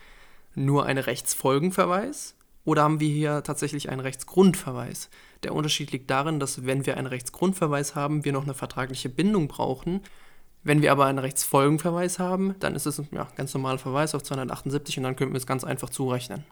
nur 0.55 0.87
ein 0.87 0.99
Rechtsfolgenverweis 0.99 2.35
oder 2.69 2.83
haben 2.83 3.01
wir 3.01 3.09
hier 3.09 3.43
tatsächlich 3.43 3.89
einen 3.89 4.01
Rechtsgrundverweis? 4.01 5.09
Der 5.43 5.55
Unterschied 5.55 5.91
liegt 5.91 6.11
darin, 6.11 6.39
dass 6.39 6.67
wenn 6.67 6.85
wir 6.85 6.99
einen 6.99 7.07
Rechtsgrundverweis 7.07 7.95
haben, 7.95 8.27
wir 8.27 8.33
noch 8.35 8.43
eine 8.43 8.53
vertragliche 8.53 9.09
Bindung 9.09 9.49
brauchen. 9.49 10.03
Wenn 10.65 10.83
wir 10.83 10.93
aber 10.93 11.07
einen 11.07 11.19
Rechtsfolgenverweis 11.19 12.19
haben, 12.19 12.57
dann 12.61 12.75
ist 12.75 12.85
es 12.85 12.99
ein 12.99 13.09
ja, 13.11 13.27
ganz 13.37 13.55
normaler 13.55 13.79
Verweis 13.79 14.15
auf 14.15 14.23
278 14.23 14.99
und 14.99 15.05
dann 15.05 15.17
könnten 15.17 15.33
wir 15.33 15.39
es 15.39 15.47
ganz 15.47 15.65
einfach 15.65 15.89
zurechnen. 15.89 16.45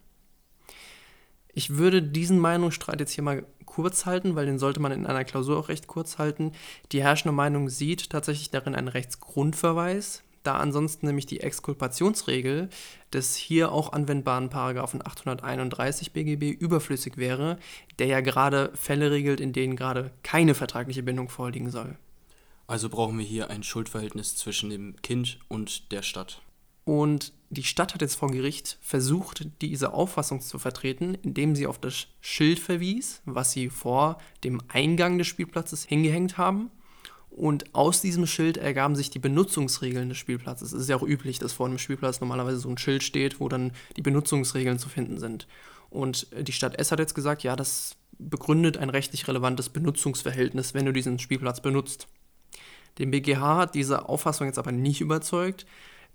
Ich 1.57 1.79
würde 1.79 2.03
diesen 2.03 2.39
Meinungsstreit 2.39 3.01
jetzt 3.01 3.13
hier 3.13 3.25
mal 3.25 3.47
kurz 3.65 4.05
halten, 4.05 4.37
weil 4.37 4.45
den 4.45 4.59
sollte 4.59 4.79
man 4.79 4.93
in 4.93 5.07
einer 5.07 5.25
Klausur 5.25 5.57
auch 5.57 5.71
recht 5.71 5.87
kurz 5.87 6.19
halten. 6.19 6.53
Die 6.93 7.03
herrschende 7.03 7.33
Meinung 7.33 7.71
sieht 7.71 8.11
tatsächlich 8.11 8.51
darin 8.51 8.75
einen 8.75 8.89
Rechtsgrundverweis, 8.89 10.23
da 10.43 10.57
ansonsten 10.57 11.07
nämlich 11.07 11.25
die 11.25 11.41
Exkulpationsregel 11.41 12.69
des 13.11 13.37
hier 13.37 13.73
auch 13.73 13.95
anwendbaren 13.95 14.51
Paragraphen 14.51 15.01
831 15.03 16.13
BGB 16.13 16.51
überflüssig 16.61 17.17
wäre, 17.17 17.59
der 17.99 18.09
ja 18.09 18.21
gerade 18.21 18.71
Fälle 18.75 19.11
regelt, 19.11 19.41
in 19.41 19.55
denen 19.55 19.77
gerade 19.77 20.11
keine 20.23 20.55
vertragliche 20.55 21.03
Bindung 21.03 21.31
vorliegen 21.31 21.71
soll. 21.71 21.97
Also 22.67 22.91
brauchen 22.91 23.17
wir 23.17 23.25
hier 23.25 23.49
ein 23.49 23.63
Schuldverhältnis 23.63 24.37
zwischen 24.37 24.69
dem 24.69 24.95
Kind 25.01 25.39
und 25.49 25.91
der 25.91 26.03
Stadt. 26.03 26.43
Und 26.87 27.33
die 27.51 27.65
Stadt 27.65 27.95
hat 27.95 28.01
jetzt 28.01 28.15
vor 28.15 28.31
Gericht 28.31 28.79
versucht, 28.81 29.49
diese 29.61 29.93
Auffassung 29.93 30.41
zu 30.41 30.61
vertreten, 30.61 31.19
indem 31.21 31.57
sie 31.57 31.67
auf 31.67 31.81
das 31.81 32.07
Schild 32.21 32.61
verwies, 32.61 33.23
was 33.25 33.51
sie 33.51 33.71
vor 33.71 34.19
dem 34.45 34.63
Eingang 34.69 35.19
des 35.19 35.27
Spielplatzes 35.27 35.85
hingehängt 35.85 36.39
haben. 36.39 36.71
Und 37.29 37.75
aus 37.75 38.01
diesem 38.01 38.25
Schild 38.25 38.57
ergaben 38.57 38.95
sich 38.95 39.11
die 39.11 39.19
Benutzungsregeln 39.19 40.09
des 40.09 40.19
Spielplatzes. 40.19 40.73
Es 40.73 40.83
ist 40.83 40.89
ja 40.89 40.95
auch 40.95 41.03
üblich, 41.03 41.41
dass 41.41 41.53
vor 41.53 41.67
einem 41.67 41.79
Spielplatz 41.79 42.21
normalerweise 42.21 42.59
so 42.59 42.69
ein 42.69 42.79
Schild 42.79 43.03
steht, 43.03 43.41
wo 43.41 43.49
dann 43.49 43.73
die 43.97 44.03
Benutzungsregeln 44.03 44.79
zu 44.79 44.89
finden 44.89 45.19
sind. 45.19 45.49
Und 45.91 46.29
die 46.39 46.53
Stadt 46.53 46.79
S 46.79 46.93
hat 46.93 47.01
jetzt 47.01 47.15
gesagt, 47.17 47.43
ja, 47.43 47.57
das 47.57 47.97
begründet 48.17 48.79
ein 48.79 48.91
rechtlich 48.91 49.27
relevantes 49.27 49.71
Benutzungsverhältnis, 49.71 50.73
wenn 50.73 50.87
du 50.87 50.93
diesen 50.93 51.19
Spielplatz 51.19 51.61
benutzt. 51.61 52.07
Den 52.99 53.11
BGH 53.11 53.57
hat 53.57 53.75
diese 53.75 54.09
Auffassung 54.09 54.47
jetzt 54.47 54.59
aber 54.59 54.73
nicht 54.73 55.01
überzeugt, 55.01 55.67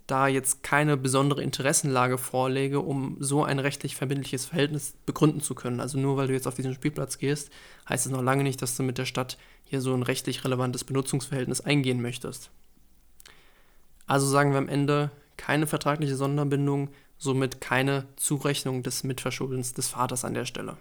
da 0.06 0.26
jetzt 0.26 0.62
keine 0.62 0.96
besondere 0.96 1.42
Interessenlage 1.42 2.18
vorläge, 2.18 2.80
um 2.80 3.16
so 3.20 3.44
ein 3.44 3.58
rechtlich 3.58 3.96
verbindliches 3.96 4.46
Verhältnis 4.46 4.94
begründen 5.06 5.40
zu 5.40 5.54
können. 5.54 5.80
Also 5.80 5.98
nur 5.98 6.16
weil 6.16 6.26
du 6.26 6.32
jetzt 6.32 6.46
auf 6.46 6.54
diesen 6.54 6.74
Spielplatz 6.74 7.18
gehst, 7.18 7.50
heißt 7.88 8.06
es 8.06 8.12
noch 8.12 8.22
lange 8.22 8.42
nicht, 8.42 8.60
dass 8.62 8.76
du 8.76 8.82
mit 8.82 8.98
der 8.98 9.06
Stadt 9.06 9.38
hier 9.64 9.80
so 9.80 9.94
ein 9.94 10.02
rechtlich 10.02 10.44
relevantes 10.44 10.84
Benutzungsverhältnis 10.84 11.60
eingehen 11.60 12.02
möchtest. 12.02 12.50
Also 14.06 14.26
sagen 14.26 14.50
wir 14.52 14.58
am 14.58 14.68
Ende 14.68 15.10
keine 15.36 15.66
vertragliche 15.66 16.16
Sonderbindung, 16.16 16.90
somit 17.18 17.60
keine 17.60 18.06
Zurechnung 18.16 18.82
des 18.82 19.04
Mitverschuldens 19.04 19.74
des 19.74 19.88
Vaters 19.88 20.24
an 20.24 20.34
der 20.34 20.44
Stelle. 20.44 20.76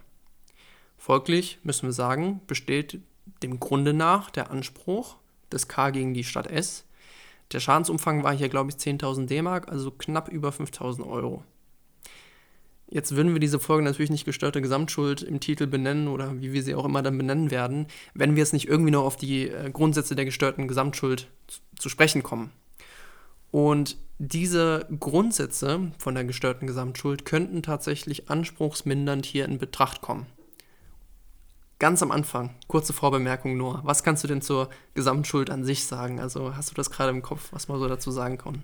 Folglich 0.98 1.60
müssen 1.64 1.88
wir 1.88 1.94
sagen, 1.94 2.42
besteht 2.48 3.00
dem 3.44 3.60
Grunde 3.60 3.94
nach 3.94 4.30
der 4.30 4.52
Anspruch 4.52 5.16
des 5.52 5.68
K 5.68 5.92
gegen 5.92 6.14
die 6.14 6.24
Stadt 6.24 6.48
S 6.48 6.86
der 7.52 7.60
Schadensumfang 7.60 8.24
war 8.24 8.36
hier, 8.36 8.50
glaube 8.50 8.70
ich, 8.70 8.78
10.000 8.78 9.28
D-Mark, 9.28 9.70
also 9.70 9.92
knapp 9.92 10.30
über 10.30 10.50
5.000 10.50 11.08
Euro. 11.08 11.44
Jetzt 12.88 13.16
würden 13.16 13.32
wir 13.32 13.40
diese 13.40 13.60
Folge 13.60 13.84
natürlich 13.84 14.12
nicht 14.12 14.26
gestörte 14.26 14.62
Gesamtschuld 14.62 15.22
im 15.22 15.40
Titel 15.40 15.66
benennen 15.66 16.10
oder 16.10 16.42
wie 16.42 16.52
wir 16.52 16.62
sie 16.62 16.76
auch 16.76 16.84
immer 16.84 17.02
dann 17.02 17.18
benennen 17.18 17.50
werden, 17.50 17.88
wenn 18.14 18.36
wir 18.36 18.40
jetzt 18.40 18.52
nicht 18.52 18.68
irgendwie 18.68 18.92
noch 18.92 19.06
auf 19.06 19.16
die 19.16 19.48
äh, 19.48 19.72
Grundsätze 19.72 20.14
der 20.14 20.26
gestörten 20.26 20.68
Gesamtschuld 20.68 21.30
zu 21.78 21.88
sprechen 21.88 22.22
kommen. 22.22 22.52
Und 23.50 23.98
diese 24.18 24.88
Grundsätze 25.00 25.92
von 26.00 26.16
der 26.16 26.26
gestörten 26.26 26.68
Gesamtschuld 26.68 27.24
könnten 27.24 27.64
tatsächlich 27.64 28.30
anspruchsmindernd 28.30 29.26
hier 29.26 29.46
in 29.46 29.58
Betracht 29.58 30.02
kommen. 30.02 30.26
Ganz 31.82 32.04
am 32.04 32.12
Anfang, 32.12 32.54
kurze 32.68 32.94
Vorbemerkung 32.94 33.58
nur. 33.58 33.82
Was 33.84 34.04
kannst 34.04 34.24
du 34.24 34.28
denn 34.28 34.44
zur 34.44 34.70
Gesamtschuld 34.94 35.50
an 35.50 35.64
sich 35.64 35.86
sagen? 35.86 36.20
Also 36.20 36.56
hast 36.56 36.70
du 36.70 36.76
das 36.76 36.92
gerade 36.92 37.10
im 37.10 37.24
Kopf, 37.24 37.48
was 37.54 37.70
man 37.70 37.80
so 37.80 37.88
dazu 37.88 38.12
sagen 38.12 38.38
kann? 38.38 38.62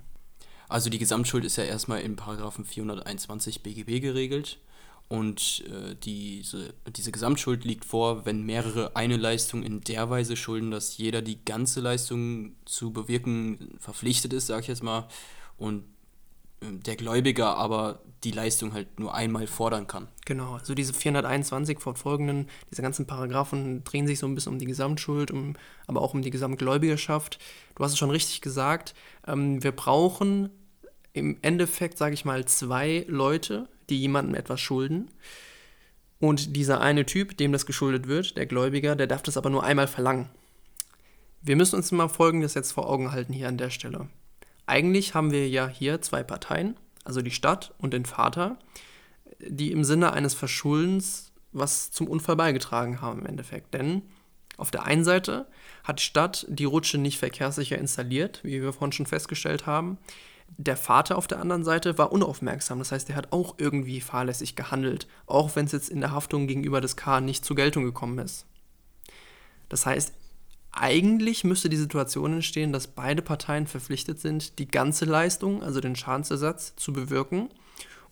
Also 0.70 0.92
die 0.92 1.00
Gesamtschuld 1.00 1.44
ist 1.44 1.56
ja 1.56 1.64
erstmal 1.64 2.02
in 2.02 2.16
Paragraphen 2.16 2.64
421 2.64 3.64
BGB 3.64 4.02
geregelt. 4.02 4.60
Und 5.08 5.64
äh, 5.66 5.96
diese, 5.96 6.76
diese 6.96 7.12
Gesamtschuld 7.12 7.66
liegt 7.66 7.86
vor, 7.86 8.28
wenn 8.28 8.46
mehrere 8.46 8.96
eine 8.96 9.18
Leistung 9.18 9.64
in 9.64 9.82
der 9.82 10.12
Weise 10.12 10.38
schulden, 10.38 10.70
dass 10.70 11.00
jeder 11.00 11.24
die 11.24 11.44
ganze 11.44 11.82
Leistung 11.82 12.56
zu 12.66 12.94
bewirken 12.94 13.80
verpflichtet 13.80 14.32
ist, 14.32 14.46
sag 14.46 14.62
ich 14.62 14.68
jetzt 14.68 14.84
mal. 14.84 15.08
Und 15.58 15.86
der 16.62 16.96
Gläubiger 16.96 17.56
aber 17.56 18.02
die 18.24 18.32
Leistung 18.32 18.74
halt 18.74 19.00
nur 19.00 19.14
einmal 19.14 19.48
fordern 19.48 19.88
kann. 19.88 20.08
Genau, 20.26 20.56
also 20.56 20.74
diese 20.74 20.94
421 20.94 21.80
fortfolgenden, 21.80 22.48
diese 22.72 22.82
ganzen 22.82 23.06
Paragraphen 23.06 23.84
drehen 23.84 24.08
sich 24.08 24.20
so 24.20 24.26
ein 24.26 24.36
bisschen 24.36 24.54
um 24.54 24.60
die 24.60 24.66
Gesamtschuld, 24.66 25.32
um, 25.32 25.56
aber 25.86 26.02
auch 26.02 26.14
um 26.14 26.22
die 26.22 26.32
Gesamtgläubigerschaft. 26.32 27.40
Du 27.76 27.84
hast 27.84 27.92
es 27.92 27.98
schon 27.98 28.10
richtig 28.10 28.42
gesagt, 28.42 28.96
ähm, 29.28 29.64
wir 29.64 29.72
brauchen 29.72 30.50
im 31.14 31.38
Endeffekt, 31.42 31.98
sage 31.98 32.16
ich 32.16 32.26
mal, 32.26 32.46
zwei 32.46 33.06
Leute, 33.08 33.70
die 33.90 34.00
jemandem 34.00 34.36
etwas 34.36 34.60
schulden. 34.60 35.10
Und 36.20 36.56
dieser 36.56 36.82
eine 36.82 37.06
Typ, 37.06 37.38
dem 37.38 37.52
das 37.52 37.68
geschuldet 37.68 38.08
wird, 38.08 38.38
der 38.38 38.48
Gläubiger, 38.48 38.96
der 38.96 39.08
darf 39.08 39.22
das 39.22 39.38
aber 39.38 39.52
nur 39.52 39.64
einmal 39.64 39.88
verlangen. 39.88 40.30
Wir 41.42 41.56
müssen 41.56 41.76
uns 41.76 41.92
mal 41.92 42.10
Folgendes 42.10 42.56
jetzt 42.56 42.72
vor 42.72 42.90
Augen 42.90 43.12
halten 43.12 43.34
hier 43.34 43.48
an 43.48 43.58
der 43.58 43.70
Stelle. 43.70 44.10
Eigentlich 44.68 45.16
haben 45.16 45.32
wir 45.32 45.48
ja 45.50 45.68
hier 45.68 46.02
zwei 46.02 46.24
Parteien, 46.24 46.76
also 47.04 47.22
die 47.22 47.32
Stadt 47.32 47.74
und 47.80 47.94
den 47.94 48.06
Vater, 48.06 48.60
die 49.40 49.72
im 49.72 49.84
Sinne 49.84 50.14
eines 50.14 50.34
Verschuldens 50.34 51.32
was 51.54 51.92
zum 51.92 52.08
Unfall 52.08 52.36
beigetragen 52.36 53.02
haben 53.02 53.22
im 53.22 53.26
Endeffekt. 53.26 53.74
Denn 53.74 54.04
auf 54.58 54.70
der 54.72 54.84
einen 54.84 55.04
Seite 55.04 55.48
hat 55.84 56.00
die 56.00 56.04
Stadt 56.04 56.46
die 56.50 56.66
Rutsche 56.66 56.98
nicht 56.98 57.18
verkehrssicher 57.18 57.78
installiert, 57.78 58.42
wie 58.44 58.62
wir 58.62 58.74
vorhin 58.74 58.92
schon 58.92 59.06
festgestellt 59.06 59.66
haben. 59.66 59.98
Der 60.58 60.78
Vater 60.78 61.18
auf 61.18 61.28
der 61.28 61.40
anderen 61.40 61.64
Seite 61.64 61.98
war 61.98 62.12
unaufmerksam, 62.12 62.80
das 62.80 62.92
heißt, 62.92 63.10
er 63.10 63.18
hat 63.18 63.34
auch 63.34 63.56
irgendwie 63.58 64.00
fahrlässig 64.00 64.56
gehandelt, 64.56 65.08
auch 65.26 65.56
wenn 65.56 65.66
es 65.66 65.74
jetzt 65.74 65.90
in 65.90 66.00
der 66.00 66.12
Haftung 66.12 66.48
gegenüber 66.48 66.80
des 66.80 66.96
K 66.96 67.20
nicht 67.20 67.44
zur 67.44 67.56
Geltung 67.56 67.84
gekommen 67.84 68.20
ist. 68.20 68.46
Das 69.68 69.86
heißt, 69.86 70.14
eigentlich 70.78 71.44
müsste 71.44 71.70
die 71.70 71.78
Situation 71.78 72.34
entstehen, 72.34 72.72
dass 72.72 72.88
beide 72.88 73.22
Parteien 73.22 73.68
verpflichtet 73.68 74.20
sind, 74.20 74.60
die 74.60 74.68
ganze 74.68 75.06
Leistung, 75.06 75.64
also 75.64 75.82
den 75.82 75.96
Schadensersatz, 75.96 76.76
zu 76.76 76.94
bewirken 76.94 77.50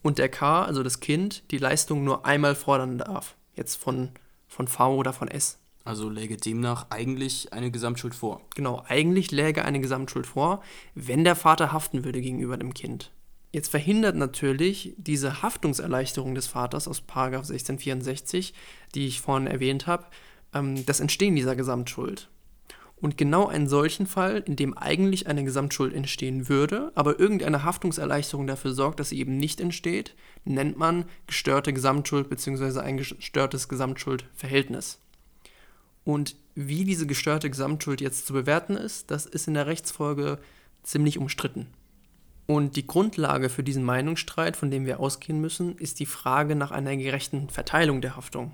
und 0.01 0.17
der 0.17 0.29
K, 0.29 0.63
also 0.63 0.83
das 0.83 0.99
Kind, 0.99 1.43
die 1.51 1.57
Leistung 1.57 2.03
nur 2.03 2.25
einmal 2.25 2.55
fordern 2.55 2.97
darf. 2.97 3.35
Jetzt 3.55 3.75
von, 3.75 4.09
von 4.47 4.67
V 4.67 4.95
oder 4.95 5.13
von 5.13 5.27
S. 5.27 5.57
Also 5.83 6.09
läge 6.09 6.35
demnach 6.37 6.87
eigentlich 6.89 7.53
eine 7.53 7.71
Gesamtschuld 7.71 8.15
vor. 8.15 8.41
Genau, 8.55 8.83
eigentlich 8.87 9.31
läge 9.31 9.63
eine 9.63 9.79
Gesamtschuld 9.79 10.25
vor, 10.25 10.63
wenn 10.95 11.23
der 11.23 11.35
Vater 11.35 11.71
haften 11.71 12.03
würde 12.03 12.21
gegenüber 12.21 12.57
dem 12.57 12.73
Kind. 12.73 13.11
Jetzt 13.51 13.69
verhindert 13.69 14.15
natürlich 14.15 14.93
diese 14.97 15.41
Haftungserleichterung 15.41 16.35
des 16.35 16.47
Vaters 16.47 16.87
aus 16.87 16.99
1664, 16.99 18.53
die 18.95 19.07
ich 19.07 19.21
vorhin 19.21 19.47
erwähnt 19.47 19.87
habe, 19.87 20.07
ähm, 20.53 20.85
das 20.85 20.99
Entstehen 20.99 21.35
dieser 21.35 21.55
Gesamtschuld. 21.55 22.29
Und 23.01 23.17
genau 23.17 23.47
einen 23.47 23.67
solchen 23.67 24.07
Fall, 24.07 24.43
in 24.45 24.55
dem 24.55 24.77
eigentlich 24.77 25.27
eine 25.27 25.43
Gesamtschuld 25.43 25.93
entstehen 25.93 26.47
würde, 26.47 26.91
aber 26.95 27.19
irgendeine 27.19 27.63
Haftungserleichterung 27.63 28.47
dafür 28.47 28.73
sorgt, 28.73 28.99
dass 28.99 29.09
sie 29.09 29.19
eben 29.19 29.37
nicht 29.37 29.59
entsteht, 29.59 30.15
nennt 30.45 30.77
man 30.77 31.05
gestörte 31.27 31.73
Gesamtschuld 31.73 32.29
bzw. 32.29 32.79
ein 32.79 32.97
gestörtes 32.97 33.67
Gesamtschuldverhältnis. 33.67 34.99
Und 36.05 36.35
wie 36.53 36.85
diese 36.85 37.05
gestörte 37.05 37.49
Gesamtschuld 37.49 37.99
jetzt 37.99 38.27
zu 38.27 38.33
bewerten 38.33 38.77
ist, 38.77 39.11
das 39.11 39.25
ist 39.25 39.47
in 39.47 39.55
der 39.55 39.67
Rechtsfolge 39.67 40.39
ziemlich 40.83 41.17
umstritten. 41.17 41.67
Und 42.47 42.75
die 42.75 42.85
Grundlage 42.85 43.49
für 43.49 43.63
diesen 43.63 43.83
Meinungsstreit, 43.83 44.55
von 44.55 44.69
dem 44.69 44.85
wir 44.85 44.99
ausgehen 44.99 45.41
müssen, 45.41 45.77
ist 45.77 45.99
die 45.99 46.05
Frage 46.05 46.55
nach 46.55 46.71
einer 46.71 46.95
gerechten 46.95 47.49
Verteilung 47.49 48.01
der 48.01 48.15
Haftung. 48.15 48.53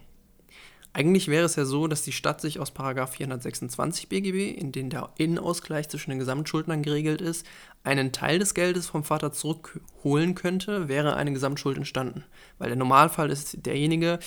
Eigentlich 0.94 1.30
wäre 1.30 1.46
es 1.46 1.56
ja 1.56 1.64
so, 1.64 1.88
dass 1.88 2.04
die 2.04 2.12
Stadt 2.12 2.42
sich 2.42 2.60
aus 2.60 2.72
426 2.72 4.10
BGB, 4.10 4.52
in 4.60 4.74
dem 4.74 4.90
der 4.90 5.10
Innenausgleich 5.18 5.88
zwischen 5.88 6.10
den 6.10 6.20
Gesamtschuldnern 6.20 6.84
geregelt 6.84 7.22
ist, 7.22 7.46
einen 7.84 8.12
Teil 8.12 8.40
des 8.40 8.54
Geldes 8.54 8.88
vom 8.88 9.06
Vater 9.06 9.32
zurückholen 9.32 10.36
könnte, 10.36 10.90
wäre 10.90 11.16
eine 11.16 11.32
Gesamtschuld 11.32 11.78
entstanden. 11.78 12.26
Weil 12.58 12.70
der 12.70 12.78
Normalfall 12.78 13.30
ist 13.30 13.66
derjenige, 13.66 14.20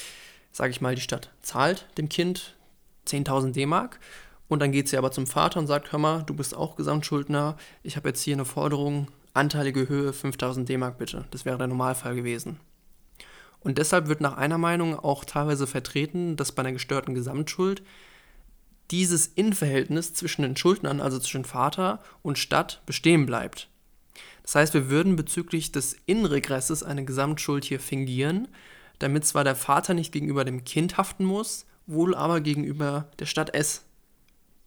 sage 0.52 0.71
ich 0.71 0.80
mal, 0.80 0.94
die 0.94 1.02
Stadt 1.02 1.30
zahlt 1.42 1.87
dem 1.99 2.09
Kind 2.09 2.56
10.000 3.06 3.52
D-Mark 3.52 4.00
und 4.49 4.61
dann 4.61 4.73
geht 4.73 4.88
sie 4.88 4.97
aber 4.97 5.11
zum 5.11 5.26
Vater 5.26 5.61
und 5.61 5.66
sagt, 5.66 5.92
hör 5.92 5.99
mal, 5.99 6.23
du 6.23 6.33
bist 6.33 6.56
auch 6.56 6.76
Gesamtschuldner, 6.76 7.59
ich 7.83 7.97
habe 7.97 8.09
jetzt 8.09 8.23
hier 8.23 8.37
eine 8.37 8.47
Forderung, 8.47 9.09
anteilige 9.35 9.88
Höhe 9.88 10.12
5.000 10.12 10.64
D-Mark 10.64 10.97
bitte. 10.97 11.26
Das 11.30 11.44
wäre 11.44 11.59
der 11.59 11.66
Normalfall 11.66 12.14
gewesen. 12.14 12.59
Und 13.64 13.78
deshalb 13.78 14.09
wird 14.09 14.21
nach 14.21 14.37
einer 14.37 14.59
Meinung 14.59 14.97
auch 14.99 15.25
teilweise 15.25 15.66
vertreten, 15.66 16.37
dass 16.37 16.52
bei 16.52 16.61
einer 16.61 16.73
gestörten 16.73 17.14
Gesamtschuld 17.14 17.83
dieses 18.90 19.26
Innenverhältnis 19.26 20.12
zwischen 20.12 20.42
den 20.42 20.56
Schuldnern, 20.56 21.00
also 21.00 21.18
zwischen 21.18 21.47
Vater 21.47 22.02
und 22.23 22.38
Stadt, 22.38 22.83
bestehen 22.85 23.25
bleibt. 23.25 23.68
Das 24.42 24.54
heißt, 24.54 24.75
wir 24.75 24.90
würden 24.90 25.16
bezüglich 25.16 25.73
des 25.73 25.97
Innenregresses 26.04 26.83
eine 26.83 27.06
Gesamtschuld 27.06 27.64
hier 27.64 27.80
fingieren, 27.80 28.49
damit 28.99 29.25
zwar 29.25 29.42
der 29.42 29.56
Vater 29.56 29.94
nicht 29.94 30.12
gegenüber 30.12 30.44
dem 30.44 30.64
Kind 30.64 30.99
haften 30.99 31.25
muss, 31.25 31.64
wohl 31.87 32.14
aber 32.14 32.40
gegenüber 32.42 33.09
der 33.18 33.26
Stadt 33.26 33.54
S. 33.54 33.85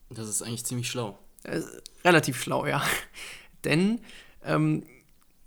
Das 0.10 0.28
ist 0.28 0.42
eigentlich 0.42 0.66
ziemlich 0.66 0.90
schlau. 0.90 1.20
Äh, 1.44 1.62
relativ 2.04 2.42
schlau, 2.42 2.66
ja. 2.66 2.82
Denn 3.64 4.02
ähm, 4.44 4.84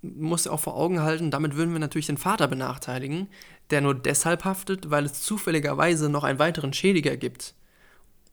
muss 0.01 0.47
auch 0.47 0.59
vor 0.59 0.75
Augen 0.75 1.01
halten, 1.01 1.31
damit 1.31 1.55
würden 1.55 1.73
wir 1.73 1.79
natürlich 1.79 2.07
den 2.07 2.17
Vater 2.17 2.47
benachteiligen, 2.47 3.27
der 3.69 3.81
nur 3.81 3.95
deshalb 3.95 4.45
haftet, 4.45 4.89
weil 4.89 5.05
es 5.05 5.21
zufälligerweise 5.21 6.09
noch 6.09 6.23
einen 6.23 6.39
weiteren 6.39 6.73
Schädiger 6.73 7.17
gibt. 7.17 7.53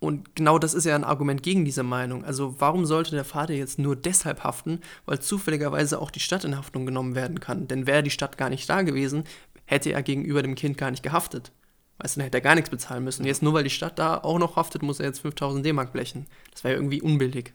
Und 0.01 0.37
genau 0.37 0.59
das 0.59 0.75
ist 0.75 0.85
ja 0.85 0.95
ein 0.95 1.05
Argument 1.05 1.43
gegen 1.43 1.65
diese 1.65 1.83
Meinung. 1.83 2.25
Also 2.25 2.55
warum 2.61 2.87
sollte 2.87 3.11
der 3.11 3.25
Vater 3.25 3.55
jetzt 3.55 3.79
nur 3.79 3.97
deshalb 3.97 4.45
haften, 4.45 4.81
weil 5.07 5.19
zufälligerweise 5.19 6.01
auch 6.01 6.11
die 6.11 6.21
Stadt 6.21 6.45
in 6.45 6.57
Haftung 6.57 6.87
genommen 6.87 7.17
werden 7.17 7.41
kann? 7.41 7.67
Denn 7.67 7.87
wäre 7.87 8.05
die 8.05 8.11
Stadt 8.11 8.39
gar 8.39 8.49
nicht 8.49 8.69
da 8.71 8.83
gewesen, 8.83 9.25
hätte 9.65 9.93
er 9.93 10.03
gegenüber 10.03 10.43
dem 10.43 10.55
Kind 10.55 10.79
gar 10.79 10.91
nicht 10.91 11.03
gehaftet. 11.03 11.53
Weißt 11.99 12.15
du, 12.15 12.21
dann 12.21 12.27
hätte 12.27 12.39
er 12.39 12.43
gar 12.43 12.55
nichts 12.55 12.71
bezahlen 12.71 13.03
müssen. 13.03 13.27
Jetzt 13.27 13.43
nur 13.43 13.55
weil 13.55 13.65
die 13.65 13.71
Stadt 13.71 13.99
da 13.99 14.19
auch 14.19 14.39
noch 14.39 14.55
haftet, 14.55 14.83
muss 14.83 15.01
er 15.01 15.07
jetzt 15.07 15.19
5000 15.19 15.67
D-Mark 15.67 15.93
blechen. 15.93 16.27
Das 16.53 16.63
wäre 16.63 16.75
ja 16.75 16.79
irgendwie 16.79 17.03
unbillig. 17.03 17.53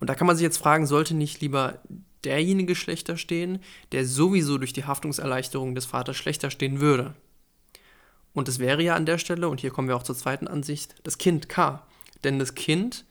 Und 0.00 0.08
da 0.08 0.14
kann 0.14 0.26
man 0.26 0.36
sich 0.36 0.44
jetzt 0.44 0.58
fragen, 0.58 0.86
sollte 0.86 1.14
nicht 1.14 1.42
lieber 1.42 1.80
derjenige 2.28 2.74
schlechter 2.74 3.16
stehen, 3.16 3.60
der 3.92 4.04
sowieso 4.04 4.58
durch 4.58 4.74
die 4.74 4.84
Haftungserleichterung 4.84 5.74
des 5.74 5.86
Vaters 5.86 6.16
schlechter 6.16 6.50
stehen 6.50 6.80
würde? 6.80 7.14
Und 8.34 8.48
es 8.48 8.58
wäre 8.58 8.82
ja 8.82 8.94
an 8.94 9.06
der 9.06 9.18
Stelle, 9.18 9.48
und 9.48 9.60
hier 9.60 9.70
kommen 9.70 9.88
wir 9.88 9.96
auch 9.96 10.02
zur 10.02 10.14
zweiten 10.14 10.46
Ansicht, 10.46 10.94
das 11.02 11.18
Kind 11.18 11.48
K. 11.48 11.82
Denn 12.22 12.38
das 12.38 12.54
Kind 12.54 13.06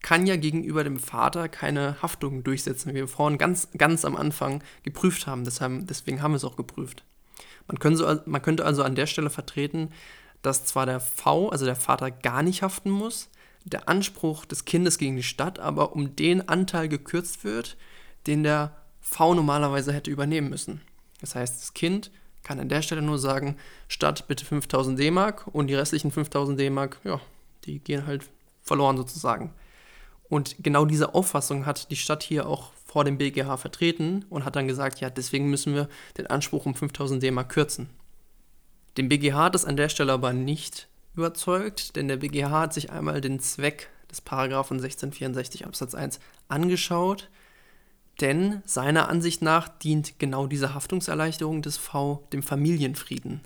kann 0.00 0.26
ja 0.26 0.36
gegenüber 0.36 0.82
dem 0.82 0.98
Vater 0.98 1.48
keine 1.48 2.00
Haftung 2.02 2.42
durchsetzen, 2.42 2.90
wie 2.90 2.96
wir 2.96 3.08
vorhin 3.08 3.38
ganz, 3.38 3.68
ganz 3.76 4.04
am 4.04 4.16
Anfang 4.16 4.64
geprüft 4.82 5.26
haben. 5.26 5.44
Deshalb, 5.44 5.86
deswegen 5.86 6.22
haben 6.22 6.32
wir 6.32 6.36
es 6.36 6.44
auch 6.44 6.56
geprüft. 6.56 7.04
Man, 7.68 7.78
können 7.78 7.96
so, 7.96 8.18
man 8.26 8.42
könnte 8.42 8.64
also 8.64 8.82
an 8.82 8.96
der 8.96 9.06
Stelle 9.06 9.30
vertreten, 9.30 9.90
dass 10.40 10.64
zwar 10.64 10.86
der 10.86 10.98
V, 10.98 11.50
also 11.50 11.64
der 11.66 11.76
Vater, 11.76 12.10
gar 12.10 12.42
nicht 12.42 12.62
haften 12.62 12.90
muss, 12.90 13.28
der 13.64 13.88
Anspruch 13.88 14.44
des 14.44 14.64
Kindes 14.64 14.98
gegen 14.98 15.16
die 15.16 15.22
Stadt 15.22 15.58
aber 15.60 15.94
um 15.94 16.16
den 16.16 16.48
Anteil 16.48 16.88
gekürzt 16.88 17.44
wird, 17.44 17.76
den 18.26 18.42
der 18.42 18.76
V 19.00 19.34
normalerweise 19.34 19.92
hätte 19.92 20.10
übernehmen 20.10 20.50
müssen. 20.50 20.80
Das 21.20 21.34
heißt, 21.34 21.60
das 21.60 21.74
Kind 21.74 22.10
kann 22.42 22.60
an 22.60 22.68
der 22.68 22.82
Stelle 22.82 23.02
nur 23.02 23.18
sagen, 23.18 23.56
Stadt 23.88 24.26
bitte 24.26 24.44
5000 24.44 24.98
D-Mark 24.98 25.46
und 25.48 25.68
die 25.68 25.74
restlichen 25.74 26.10
5000 26.10 26.58
D-Mark, 26.58 26.98
ja, 27.04 27.20
die 27.64 27.78
gehen 27.78 28.06
halt 28.06 28.28
verloren 28.62 28.96
sozusagen. 28.96 29.52
Und 30.28 30.56
genau 30.62 30.84
diese 30.84 31.14
Auffassung 31.14 31.66
hat 31.66 31.90
die 31.90 31.96
Stadt 31.96 32.22
hier 32.22 32.48
auch 32.48 32.72
vor 32.86 33.04
dem 33.04 33.18
BGH 33.18 33.56
vertreten 33.58 34.24
und 34.30 34.44
hat 34.44 34.56
dann 34.56 34.68
gesagt, 34.68 35.00
ja, 35.00 35.10
deswegen 35.10 35.50
müssen 35.50 35.74
wir 35.74 35.88
den 36.16 36.26
Anspruch 36.26 36.66
um 36.66 36.74
5000 36.74 37.22
D-Mark 37.22 37.50
kürzen. 37.50 37.90
Den 38.96 39.08
BGH 39.08 39.36
hat 39.36 39.54
es 39.54 39.64
an 39.64 39.76
der 39.76 39.88
Stelle 39.88 40.12
aber 40.12 40.32
nicht 40.32 40.88
überzeugt, 41.14 41.96
denn 41.96 42.08
der 42.08 42.16
BGH 42.18 42.50
hat 42.50 42.74
sich 42.74 42.90
einmal 42.90 43.20
den 43.20 43.40
Zweck 43.40 43.90
des 44.10 44.20
Paragraphen 44.20 44.76
1664 44.76 45.66
Absatz 45.66 45.94
1 45.94 46.20
angeschaut, 46.48 47.30
denn 48.20 48.62
seiner 48.64 49.08
Ansicht 49.08 49.42
nach 49.42 49.68
dient 49.68 50.18
genau 50.18 50.46
diese 50.46 50.74
Haftungserleichterung 50.74 51.62
des 51.62 51.76
V 51.76 52.26
dem 52.32 52.42
Familienfrieden. 52.42 53.40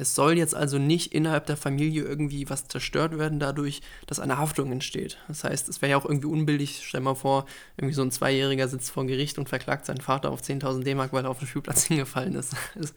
Es 0.00 0.14
soll 0.14 0.38
jetzt 0.38 0.54
also 0.54 0.78
nicht 0.78 1.12
innerhalb 1.12 1.46
der 1.46 1.56
Familie 1.56 2.04
irgendwie 2.04 2.48
was 2.48 2.68
zerstört 2.68 3.18
werden 3.18 3.40
dadurch, 3.40 3.80
dass 4.06 4.20
eine 4.20 4.38
Haftung 4.38 4.70
entsteht. 4.70 5.18
Das 5.26 5.42
heißt, 5.42 5.68
es 5.68 5.82
wäre 5.82 5.90
ja 5.90 5.96
auch 5.96 6.04
irgendwie 6.04 6.28
unbillig, 6.28 6.82
stell 6.84 7.00
mal 7.00 7.16
vor, 7.16 7.46
irgendwie 7.76 7.94
so 7.94 8.02
ein 8.02 8.12
Zweijähriger 8.12 8.68
sitzt 8.68 8.92
vor 8.92 9.06
Gericht 9.06 9.38
und 9.38 9.48
verklagt 9.48 9.86
seinen 9.86 10.00
Vater 10.00 10.30
auf 10.30 10.40
10.000 10.40 10.84
D-Mark, 10.84 11.12
weil 11.12 11.24
er 11.24 11.30
auf 11.30 11.40
den 11.40 11.48
Spielplatz 11.48 11.84
hingefallen 11.86 12.36
ist. 12.36 12.54
Das, 12.76 12.94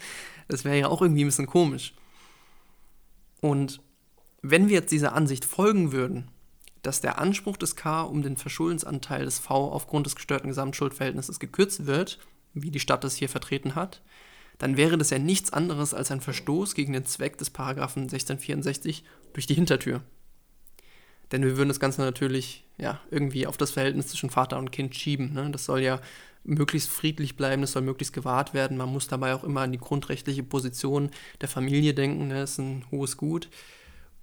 das 0.47 0.63
wäre 0.63 0.77
ja 0.77 0.87
auch 0.89 1.01
irgendwie 1.01 1.23
ein 1.23 1.27
bisschen 1.27 1.47
komisch. 1.47 1.95
Und 3.39 3.81
wenn 4.43 4.69
wir 4.69 4.75
jetzt 4.75 4.91
dieser 4.91 5.13
Ansicht 5.13 5.43
folgen 5.43 5.91
würden, 5.91 6.27
dass 6.81 7.01
der 7.01 7.19
Anspruch 7.19 7.57
des 7.57 7.75
K 7.75 8.01
um 8.01 8.21
den 8.21 8.37
Verschuldensanteil 8.37 9.25
des 9.25 9.39
V 9.39 9.71
aufgrund 9.71 10.05
des 10.05 10.15
gestörten 10.15 10.47
Gesamtschuldverhältnisses 10.47 11.39
gekürzt 11.39 11.85
wird, 11.85 12.19
wie 12.53 12.71
die 12.71 12.79
Stadt 12.79 13.03
das 13.03 13.15
hier 13.15 13.29
vertreten 13.29 13.75
hat, 13.75 14.01
dann 14.57 14.77
wäre 14.77 14.97
das 14.97 15.09
ja 15.09 15.19
nichts 15.19 15.53
anderes 15.53 15.93
als 15.93 16.11
ein 16.11 16.21
Verstoß 16.21 16.75
gegen 16.75 16.93
den 16.93 17.05
Zweck 17.05 17.37
des 17.37 17.49
Paragraphen 17.49 18.03
1664 18.03 19.03
durch 19.33 19.47
die 19.47 19.55
Hintertür. 19.55 20.01
Denn 21.31 21.43
wir 21.43 21.57
würden 21.57 21.69
das 21.69 21.79
Ganze 21.79 22.01
natürlich 22.01 22.65
ja, 22.77 22.99
irgendwie 23.09 23.47
auf 23.47 23.57
das 23.57 23.71
Verhältnis 23.71 24.07
zwischen 24.07 24.29
Vater 24.29 24.57
und 24.59 24.71
Kind 24.71 24.95
schieben. 24.95 25.33
Ne? 25.33 25.49
Das 25.51 25.65
soll 25.65 25.81
ja 25.81 26.01
möglichst 26.43 26.89
friedlich 26.89 27.37
bleiben, 27.37 27.61
das 27.61 27.71
soll 27.71 27.83
möglichst 27.83 28.13
gewahrt 28.13 28.53
werden. 28.53 28.77
Man 28.77 28.89
muss 28.89 29.07
dabei 29.07 29.33
auch 29.33 29.43
immer 29.43 29.61
an 29.61 29.71
die 29.71 29.77
grundrechtliche 29.77 30.43
Position 30.43 31.11
der 31.39 31.47
Familie 31.47 31.93
denken. 31.93 32.27
Ne? 32.27 32.35
Das 32.35 32.51
ist 32.51 32.57
ein 32.59 32.85
hohes 32.91 33.17
Gut. 33.17 33.49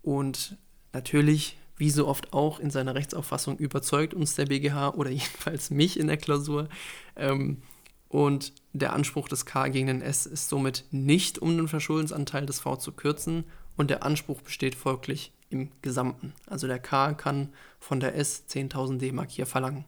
Und 0.03 0.57
natürlich, 0.93 1.57
wie 1.79 1.91
so 1.91 2.07
oft 2.07 2.33
auch 2.33 2.61
in 2.61 2.71
seiner 2.71 2.95
Rechtsauffassung, 2.95 3.57
überzeugt 3.57 4.15
uns 4.15 4.35
der 4.35 4.47
BGH 4.47 4.91
oder 4.91 5.11
jedenfalls 5.11 5.71
mich 5.71 5.99
in 5.99 6.09
der 6.09 6.17
Klausur. 6.17 6.69
Ähm, 7.17 7.63
und 8.09 8.53
der 8.73 8.93
Anspruch 8.93 9.29
des 9.29 9.47
K 9.47 9.69
gegen 9.69 9.87
den 9.87 10.03
S 10.03 10.27
ist 10.27 10.49
somit 10.49 10.85
nicht, 10.91 11.39
um 11.39 11.57
den 11.57 11.69
Verschuldensanteil 11.69 12.47
des 12.47 12.61
V 12.61 12.77
zu 12.77 12.93
kürzen. 12.93 13.45
Und 13.77 13.91
der 13.91 14.03
Anspruch 14.03 14.41
besteht 14.41 14.75
folglich 14.75 15.33
im 15.51 15.71
Gesamten. 15.83 16.33
Also 16.47 16.67
der 16.67 16.79
K 16.79 17.15
kann 17.15 17.53
von 17.79 18.01
der 18.01 18.17
S 18.17 18.45
10.000 18.49 18.99
D-Mark 18.99 19.31
hier 19.31 19.47
verlangen. 19.47 19.85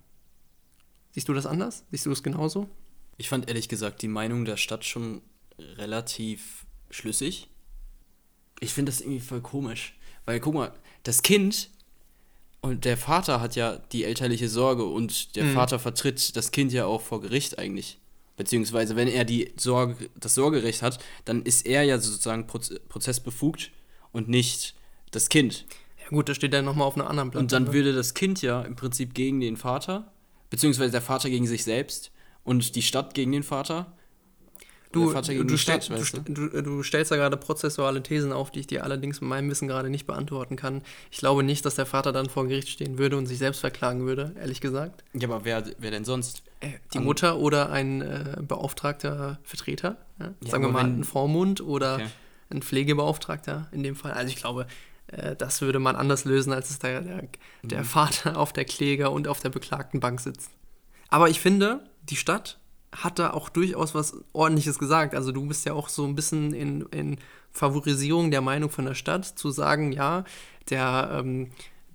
Siehst 1.12 1.28
du 1.28 1.32
das 1.32 1.46
anders? 1.46 1.84
Siehst 1.90 2.06
du 2.06 2.12
es 2.12 2.22
genauso? 2.22 2.68
Ich 3.16 3.28
fand 3.28 3.48
ehrlich 3.48 3.68
gesagt 3.68 4.02
die 4.02 4.08
Meinung 4.08 4.44
der 4.44 4.56
Stadt 4.56 4.84
schon 4.84 5.22
relativ 5.58 6.66
schlüssig. 6.90 7.48
Ich 8.60 8.72
finde 8.72 8.92
das 8.92 9.00
irgendwie 9.00 9.20
voll 9.20 9.40
komisch. 9.40 9.98
Weil 10.24 10.40
guck 10.40 10.54
mal, 10.54 10.72
das 11.02 11.22
Kind 11.22 11.70
und 12.62 12.84
der 12.84 12.96
Vater 12.96 13.40
hat 13.40 13.56
ja 13.56 13.76
die 13.92 14.04
elterliche 14.04 14.48
Sorge 14.48 14.84
und 14.84 15.36
der 15.36 15.44
mhm. 15.44 15.54
Vater 15.54 15.78
vertritt 15.78 16.36
das 16.36 16.50
Kind 16.50 16.72
ja 16.72 16.86
auch 16.86 17.00
vor 17.00 17.20
Gericht 17.20 17.58
eigentlich. 17.58 17.98
Beziehungsweise, 18.36 18.96
wenn 18.96 19.08
er 19.08 19.24
die 19.24 19.52
Sorge, 19.56 20.08
das 20.18 20.34
Sorgerecht 20.34 20.82
hat, 20.82 20.98
dann 21.24 21.42
ist 21.42 21.66
er 21.66 21.82
ja 21.82 21.98
sozusagen 21.98 22.46
prozessbefugt 22.46 23.70
und 24.12 24.28
nicht 24.28 24.74
das 25.10 25.28
Kind. 25.28 25.66
Ja 26.02 26.08
gut, 26.08 26.28
das 26.28 26.36
steht 26.36 26.52
dann 26.52 26.64
nochmal 26.64 26.86
auf 26.86 26.96
einer 26.96 27.08
anderen 27.08 27.30
Platte. 27.30 27.42
Und 27.42 27.52
dann 27.52 27.72
würde 27.72 27.92
das 27.92 28.14
Kind 28.14 28.40
ja 28.40 28.62
im 28.62 28.76
Prinzip 28.76 29.14
gegen 29.14 29.40
den 29.40 29.56
Vater, 29.56 30.12
beziehungsweise 30.48 30.90
der 30.90 31.02
Vater 31.02 31.28
gegen 31.28 31.46
sich 31.46 31.64
selbst 31.64 32.12
und 32.42 32.76
die 32.76 32.82
Stadt 32.82 33.14
gegen 33.14 33.32
den 33.32 33.42
Vater 33.42 33.96
Du, 34.92 35.04
du, 35.04 35.56
Stadt, 35.56 35.88
du, 36.26 36.62
du, 36.62 36.82
stellst 36.82 37.12
da 37.12 37.16
gerade 37.16 37.36
prozessuale 37.36 38.02
Thesen 38.02 38.32
auf, 38.32 38.50
die 38.50 38.60
ich 38.60 38.66
dir 38.66 38.82
allerdings 38.82 39.20
mit 39.20 39.30
meinem 39.30 39.48
Wissen 39.48 39.68
gerade 39.68 39.88
nicht 39.88 40.04
beantworten 40.04 40.56
kann. 40.56 40.82
Ich 41.12 41.18
glaube 41.18 41.44
nicht, 41.44 41.64
dass 41.64 41.76
der 41.76 41.86
Vater 41.86 42.10
dann 42.10 42.28
vor 42.28 42.48
Gericht 42.48 42.68
stehen 42.68 42.98
würde 42.98 43.16
und 43.16 43.26
sich 43.26 43.38
selbst 43.38 43.60
verklagen 43.60 44.04
würde, 44.04 44.34
ehrlich 44.40 44.60
gesagt. 44.60 45.04
Ja, 45.12 45.28
aber 45.28 45.44
wer, 45.44 45.62
wer 45.78 45.92
denn 45.92 46.04
sonst? 46.04 46.42
Äh, 46.58 46.72
die 46.92 46.98
Mutter 46.98 47.38
oder 47.38 47.70
ein 47.70 48.00
äh, 48.00 48.36
beauftragter 48.40 49.38
Vertreter, 49.44 49.96
ja? 50.18 50.34
Ja, 50.42 50.50
sagen 50.50 50.64
wir 50.64 50.70
mal 50.70 50.84
ein 50.84 51.04
Vormund 51.04 51.60
oder 51.60 51.94
okay. 51.94 52.06
ein 52.50 52.62
Pflegebeauftragter 52.62 53.68
in 53.70 53.84
dem 53.84 53.94
Fall. 53.94 54.12
Also 54.12 54.30
ich 54.30 54.36
glaube, 54.36 54.66
äh, 55.06 55.36
das 55.36 55.60
würde 55.60 55.78
man 55.78 55.94
anders 55.94 56.24
lösen, 56.24 56.52
als 56.52 56.70
es 56.70 56.80
der, 56.80 57.00
der, 57.02 57.28
der 57.62 57.80
mhm. 57.80 57.84
Vater 57.84 58.36
auf 58.38 58.52
der 58.52 58.64
Kläger 58.64 59.12
und 59.12 59.28
auf 59.28 59.38
der 59.38 59.50
beklagten 59.50 60.00
Bank 60.00 60.20
sitzt. 60.20 60.50
Aber 61.08 61.28
ich 61.28 61.40
finde, 61.40 61.84
die 62.02 62.16
Stadt 62.16 62.58
hat 62.92 63.18
da 63.18 63.32
auch 63.32 63.48
durchaus 63.48 63.94
was 63.94 64.16
Ordentliches 64.32 64.78
gesagt. 64.78 65.14
Also 65.14 65.32
du 65.32 65.46
bist 65.46 65.64
ja 65.64 65.72
auch 65.72 65.88
so 65.88 66.04
ein 66.04 66.14
bisschen 66.14 66.52
in, 66.52 66.82
in 66.90 67.18
Favorisierung 67.52 68.30
der 68.30 68.40
Meinung 68.40 68.70
von 68.70 68.84
der 68.84 68.94
Stadt, 68.94 69.24
zu 69.24 69.50
sagen, 69.50 69.92
ja, 69.92 70.24
der, 70.70 71.10
ähm, 71.20 71.50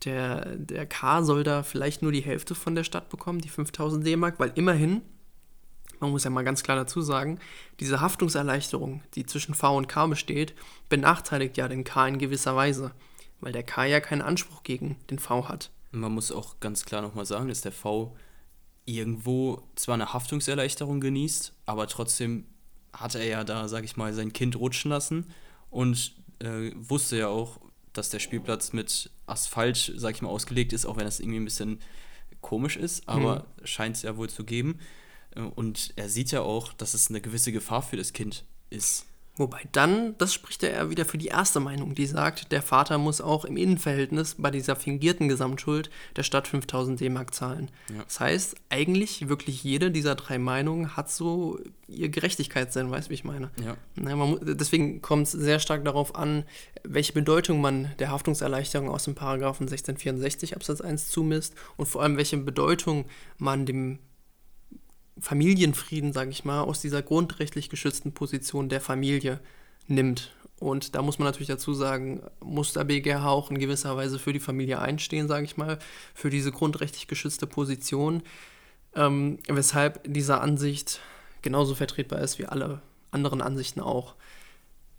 der, 0.05 0.55
der 0.55 0.85
K 0.85 1.23
soll 1.23 1.43
da 1.43 1.63
vielleicht 1.63 2.01
nur 2.01 2.11
die 2.11 2.21
Hälfte 2.21 2.55
von 2.55 2.75
der 2.75 2.83
Stadt 2.83 3.09
bekommen, 3.09 3.39
die 3.39 3.49
5000 3.49 4.05
D-Mark, 4.05 4.39
weil 4.39 4.51
immerhin, 4.55 5.01
man 5.99 6.11
muss 6.11 6.23
ja 6.23 6.29
mal 6.29 6.43
ganz 6.43 6.63
klar 6.63 6.77
dazu 6.77 7.01
sagen, 7.01 7.39
diese 7.79 8.01
Haftungserleichterung, 8.01 9.01
die 9.15 9.25
zwischen 9.25 9.53
V 9.53 9.75
und 9.75 9.87
K 9.87 10.07
besteht, 10.07 10.53
benachteiligt 10.89 11.57
ja 11.57 11.67
den 11.67 11.83
K 11.83 12.07
in 12.07 12.19
gewisser 12.19 12.55
Weise, 12.55 12.91
weil 13.41 13.51
der 13.51 13.63
K 13.63 13.85
ja 13.85 13.99
keinen 13.99 14.21
Anspruch 14.21 14.63
gegen 14.63 14.97
den 15.09 15.19
V 15.19 15.49
hat. 15.49 15.71
Man 15.91 16.11
muss 16.11 16.31
auch 16.31 16.59
ganz 16.59 16.85
klar 16.85 17.01
nochmal 17.01 17.25
sagen, 17.25 17.47
dass 17.47 17.61
der 17.61 17.71
V 17.71 18.15
irgendwo 18.85 19.63
zwar 19.75 19.95
eine 19.95 20.13
Haftungserleichterung 20.13 20.99
genießt, 20.99 21.53
aber 21.65 21.87
trotzdem 21.87 22.45
hat 22.93 23.15
er 23.15 23.25
ja 23.25 23.43
da, 23.43 23.67
sag 23.67 23.83
ich 23.83 23.97
mal, 23.97 24.13
sein 24.13 24.31
Kind 24.31 24.55
rutschen 24.55 24.91
lassen 24.91 25.25
und 25.69 26.13
äh, 26.39 26.71
wusste 26.75 27.17
ja 27.17 27.27
auch, 27.27 27.59
dass 27.93 28.09
der 28.09 28.19
Spielplatz 28.19 28.73
mit 28.73 29.09
Asphalt, 29.25 29.93
sag 29.95 30.15
ich 30.15 30.21
mal, 30.21 30.29
ausgelegt 30.29 30.73
ist, 30.73 30.85
auch 30.85 30.97
wenn 30.97 31.05
das 31.05 31.19
irgendwie 31.19 31.39
ein 31.39 31.45
bisschen 31.45 31.79
komisch 32.41 32.77
ist, 32.77 33.07
aber 33.07 33.45
hm. 33.57 33.65
scheint 33.65 33.95
es 33.97 34.03
ja 34.03 34.17
wohl 34.17 34.29
zu 34.29 34.43
geben. 34.43 34.79
Äh, 35.35 35.41
und 35.41 35.93
er 35.95 36.09
sieht 36.09 36.31
ja 36.31 36.41
auch, 36.41 36.73
dass 36.73 36.93
es 36.93 37.09
eine 37.09 37.21
gewisse 37.21 37.51
Gefahr 37.51 37.81
für 37.81 37.97
das 37.97 38.13
Kind 38.13 38.45
ist. 38.69 39.05
Wobei 39.37 39.61
dann, 39.73 40.17
das 40.17 40.33
spricht 40.33 40.63
ja 40.63 40.69
eher 40.69 40.89
wieder 40.89 41.03
für 41.03 41.17
die 41.17 41.27
erste 41.27 41.59
Meinung, 41.59 41.93
die 41.93 42.05
sagt, 42.05 42.53
der 42.53 42.61
Vater 42.61 42.97
muss 42.97 43.19
auch 43.19 43.43
im 43.43 43.57
Innenverhältnis 43.57 44.35
bei 44.37 44.49
dieser 44.49 44.77
fingierten 44.77 45.27
Gesamtschuld 45.27 45.89
der 46.15 46.23
Stadt 46.23 46.47
5000 46.47 47.01
D-Mark 47.01 47.33
zahlen. 47.33 47.69
Ja. 47.89 48.03
Das 48.03 48.21
heißt, 48.21 48.55
eigentlich 48.69 49.27
wirklich 49.27 49.61
jede 49.61 49.91
dieser 49.91 50.15
drei 50.15 50.37
Meinungen 50.37 50.95
hat 50.95 51.11
so 51.11 51.59
ihr 51.87 52.07
Gerechtigkeitssinn, 52.07 52.89
weißt 52.89 53.07
du, 53.07 53.09
wie 53.09 53.15
ich 53.15 53.25
meine? 53.25 53.51
Ja. 53.63 53.75
Na, 53.95 54.15
muss, 54.15 54.39
deswegen 54.41 55.01
kommt 55.01 55.27
es 55.27 55.33
sehr 55.33 55.59
stark 55.59 55.83
darauf 55.83 56.15
an, 56.15 56.45
welche 56.83 57.11
Bedeutung 57.11 57.59
man 57.59 57.91
der 57.99 58.11
Haftungserleichterung 58.11 58.89
aus 58.89 59.03
dem 59.03 59.15
Paragraphen 59.15 59.67
1664 59.67 60.55
Absatz 60.55 60.79
1 60.79 61.09
zumisst 61.09 61.55
und 61.75 61.87
vor 61.87 62.01
allem 62.03 62.15
welche 62.15 62.37
Bedeutung 62.37 63.05
man 63.37 63.65
dem 63.65 63.99
Familienfrieden, 65.19 66.13
sage 66.13 66.31
ich 66.31 66.45
mal, 66.45 66.61
aus 66.61 66.81
dieser 66.81 67.01
grundrechtlich 67.01 67.69
geschützten 67.69 68.13
Position 68.13 68.69
der 68.69 68.81
Familie 68.81 69.39
nimmt. 69.87 70.33
Und 70.59 70.95
da 70.95 71.01
muss 71.01 71.19
man 71.19 71.25
natürlich 71.25 71.47
dazu 71.47 71.73
sagen, 71.73 72.23
muss 72.39 72.73
der 72.73 72.85
BGH 72.85 73.27
auch 73.29 73.51
in 73.51 73.59
gewisser 73.59 73.95
Weise 73.97 74.19
für 74.19 74.33
die 74.33 74.39
Familie 74.39 74.79
einstehen, 74.79 75.27
sage 75.27 75.45
ich 75.45 75.57
mal, 75.57 75.79
für 76.13 76.29
diese 76.29 76.51
grundrechtlich 76.51 77.07
geschützte 77.07 77.47
Position, 77.47 78.23
ähm, 78.95 79.39
weshalb 79.47 80.01
diese 80.05 80.39
Ansicht 80.39 81.01
genauso 81.41 81.75
vertretbar 81.75 82.19
ist 82.19 82.39
wie 82.39 82.45
alle 82.45 82.81
anderen 83.11 83.41
Ansichten 83.41 83.81
auch. 83.81 84.15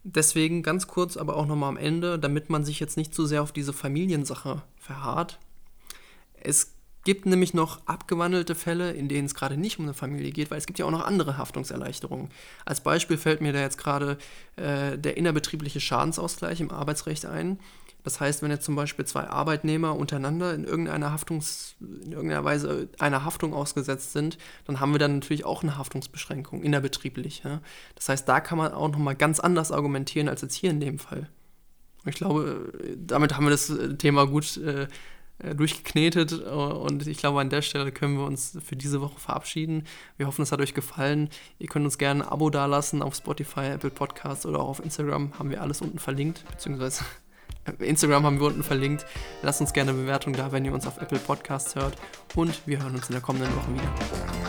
Deswegen 0.05 0.63
ganz 0.63 0.87
kurz, 0.87 1.17
aber 1.17 1.37
auch 1.37 1.47
nochmal 1.47 1.71
am 1.71 1.77
Ende, 1.77 2.19
damit 2.19 2.49
man 2.49 2.65
sich 2.65 2.79
jetzt 2.79 2.97
nicht 2.97 3.13
zu 3.15 3.27
sehr 3.27 3.43
auf 3.43 3.51
diese 3.51 3.73
Familiensache 3.73 4.63
verharrt. 4.79 5.41
Es 6.41 6.76
gibt 7.07 7.25
nämlich 7.25 7.55
noch 7.55 7.87
abgewandelte 7.87 8.57
Fälle, 8.57 8.91
in 8.91 9.09
denen 9.09 9.27
es 9.27 9.37
gerade 9.37 9.57
nicht 9.57 9.79
um 9.79 9.85
eine 9.85 9.95
Familie 9.95 10.33
geht, 10.33 10.51
weil 10.51 10.59
es 10.59 10.67
gibt 10.67 10.81
ja 10.81 10.87
auch 10.87 10.91
noch 10.91 11.07
andere 11.07 11.39
Haftungserleichterungen. 11.39 12.31
Als 12.65 12.81
Beispiel 12.81 13.17
fällt 13.17 13.41
mir 13.41 13.53
da 13.53 13.61
jetzt 13.61 13.79
gerade 13.79 14.19
äh, 14.57 14.99
der 14.99 15.17
innerbetriebliche 15.17 15.79
Schadensausgleich 15.79 16.61
im 16.61 16.73
Arbeitsrecht 16.73 17.25
ein. 17.25 17.61
Das 18.03 18.19
heißt, 18.19 18.43
wenn 18.43 18.51
jetzt 18.51 18.65
zum 18.65 18.75
Beispiel 18.75 19.05
zwei 19.05 19.29
Arbeitnehmer 19.29 19.95
untereinander 19.95 20.53
in 20.53 20.65
irgendeiner, 20.65 21.13
Haftungs, 21.13 21.77
in 21.79 22.11
irgendeiner 22.11 22.43
Weise 22.43 22.89
einer 22.99 23.25
Haftung 23.25 23.55
ausgesetzt 23.55 24.13
sind, 24.13 24.37
dann 24.65 24.81
haben 24.81 24.91
wir 24.91 24.99
dann 24.99 25.15
natürlich 25.15 25.45
auch 25.45 25.63
eine 25.63 25.79
Haftungsbeschränkung 25.79 26.65
innerbetrieblich. 26.65 27.43
Ja? 27.45 27.61
Das 27.95 28.09
heißt, 28.09 28.29
da 28.29 28.41
kann 28.41 28.59
man 28.59 28.73
auch 28.73 28.89
nochmal 28.89 29.15
ganz 29.15 29.39
anders 29.39 29.71
argumentieren 29.71 30.29
als 30.29 30.43
jetzt 30.43 30.57
hier 30.57 30.71
in 30.71 30.81
dem 30.81 30.99
Fall. 30.99 31.29
Ich 32.05 32.17
glaube, 32.17 32.73
damit 32.97 33.37
haben 33.37 33.47
wir 33.47 33.51
das 33.51 33.73
Thema 33.99 34.27
gut 34.27 34.57
äh, 34.57 34.83
äh, 34.83 34.89
durchgeknetet 35.39 36.33
und 36.33 37.07
ich 37.07 37.19
glaube, 37.19 37.41
an 37.41 37.51
der 37.51 37.63
Stelle 37.63 37.93
können 37.93 38.17
wir 38.17 38.25
uns 38.25 38.59
für 38.65 38.77
diese 38.77 39.01
Woche 39.01 39.21
verabschieden. 39.21 39.85
Wir 40.17 40.27
hoffen, 40.27 40.43
es 40.43 40.51
hat 40.51 40.61
euch 40.61 40.73
gefallen. 40.73 41.29
Ihr 41.59 41.69
könnt 41.69 41.85
uns 41.85 41.99
gerne 41.99 42.25
ein 42.25 42.29
Abo 42.29 42.49
dalassen 42.49 43.03
auf 43.03 43.15
Spotify, 43.15 43.67
Apple 43.67 43.91
Podcasts 43.91 44.47
oder 44.47 44.61
auch 44.61 44.69
auf 44.69 44.85
Instagram. 44.85 45.39
Haben 45.39 45.51
wir 45.51 45.61
alles 45.61 45.83
unten 45.83 45.99
verlinkt, 45.99 46.45
beziehungsweise 46.51 47.05
Instagram 47.81 48.25
haben 48.25 48.41
wir 48.41 48.47
unten 48.47 48.63
verlinkt. 48.63 49.05
Lasst 49.43 49.61
uns 49.61 49.73
gerne 49.73 49.91
eine 49.91 50.01
Bewertung 50.01 50.33
da, 50.33 50.53
wenn 50.53 50.65
ihr 50.65 50.73
uns 50.73 50.87
auf 50.87 51.01
Apple 51.01 51.19
Podcasts 51.19 51.75
hört 51.75 51.97
und 52.35 52.67
wir 52.67 52.83
hören 52.83 52.95
uns 52.95 53.09
in 53.09 53.13
der 53.13 53.23
kommenden 53.23 53.55
Woche 53.57 53.75
wieder. 53.75 54.46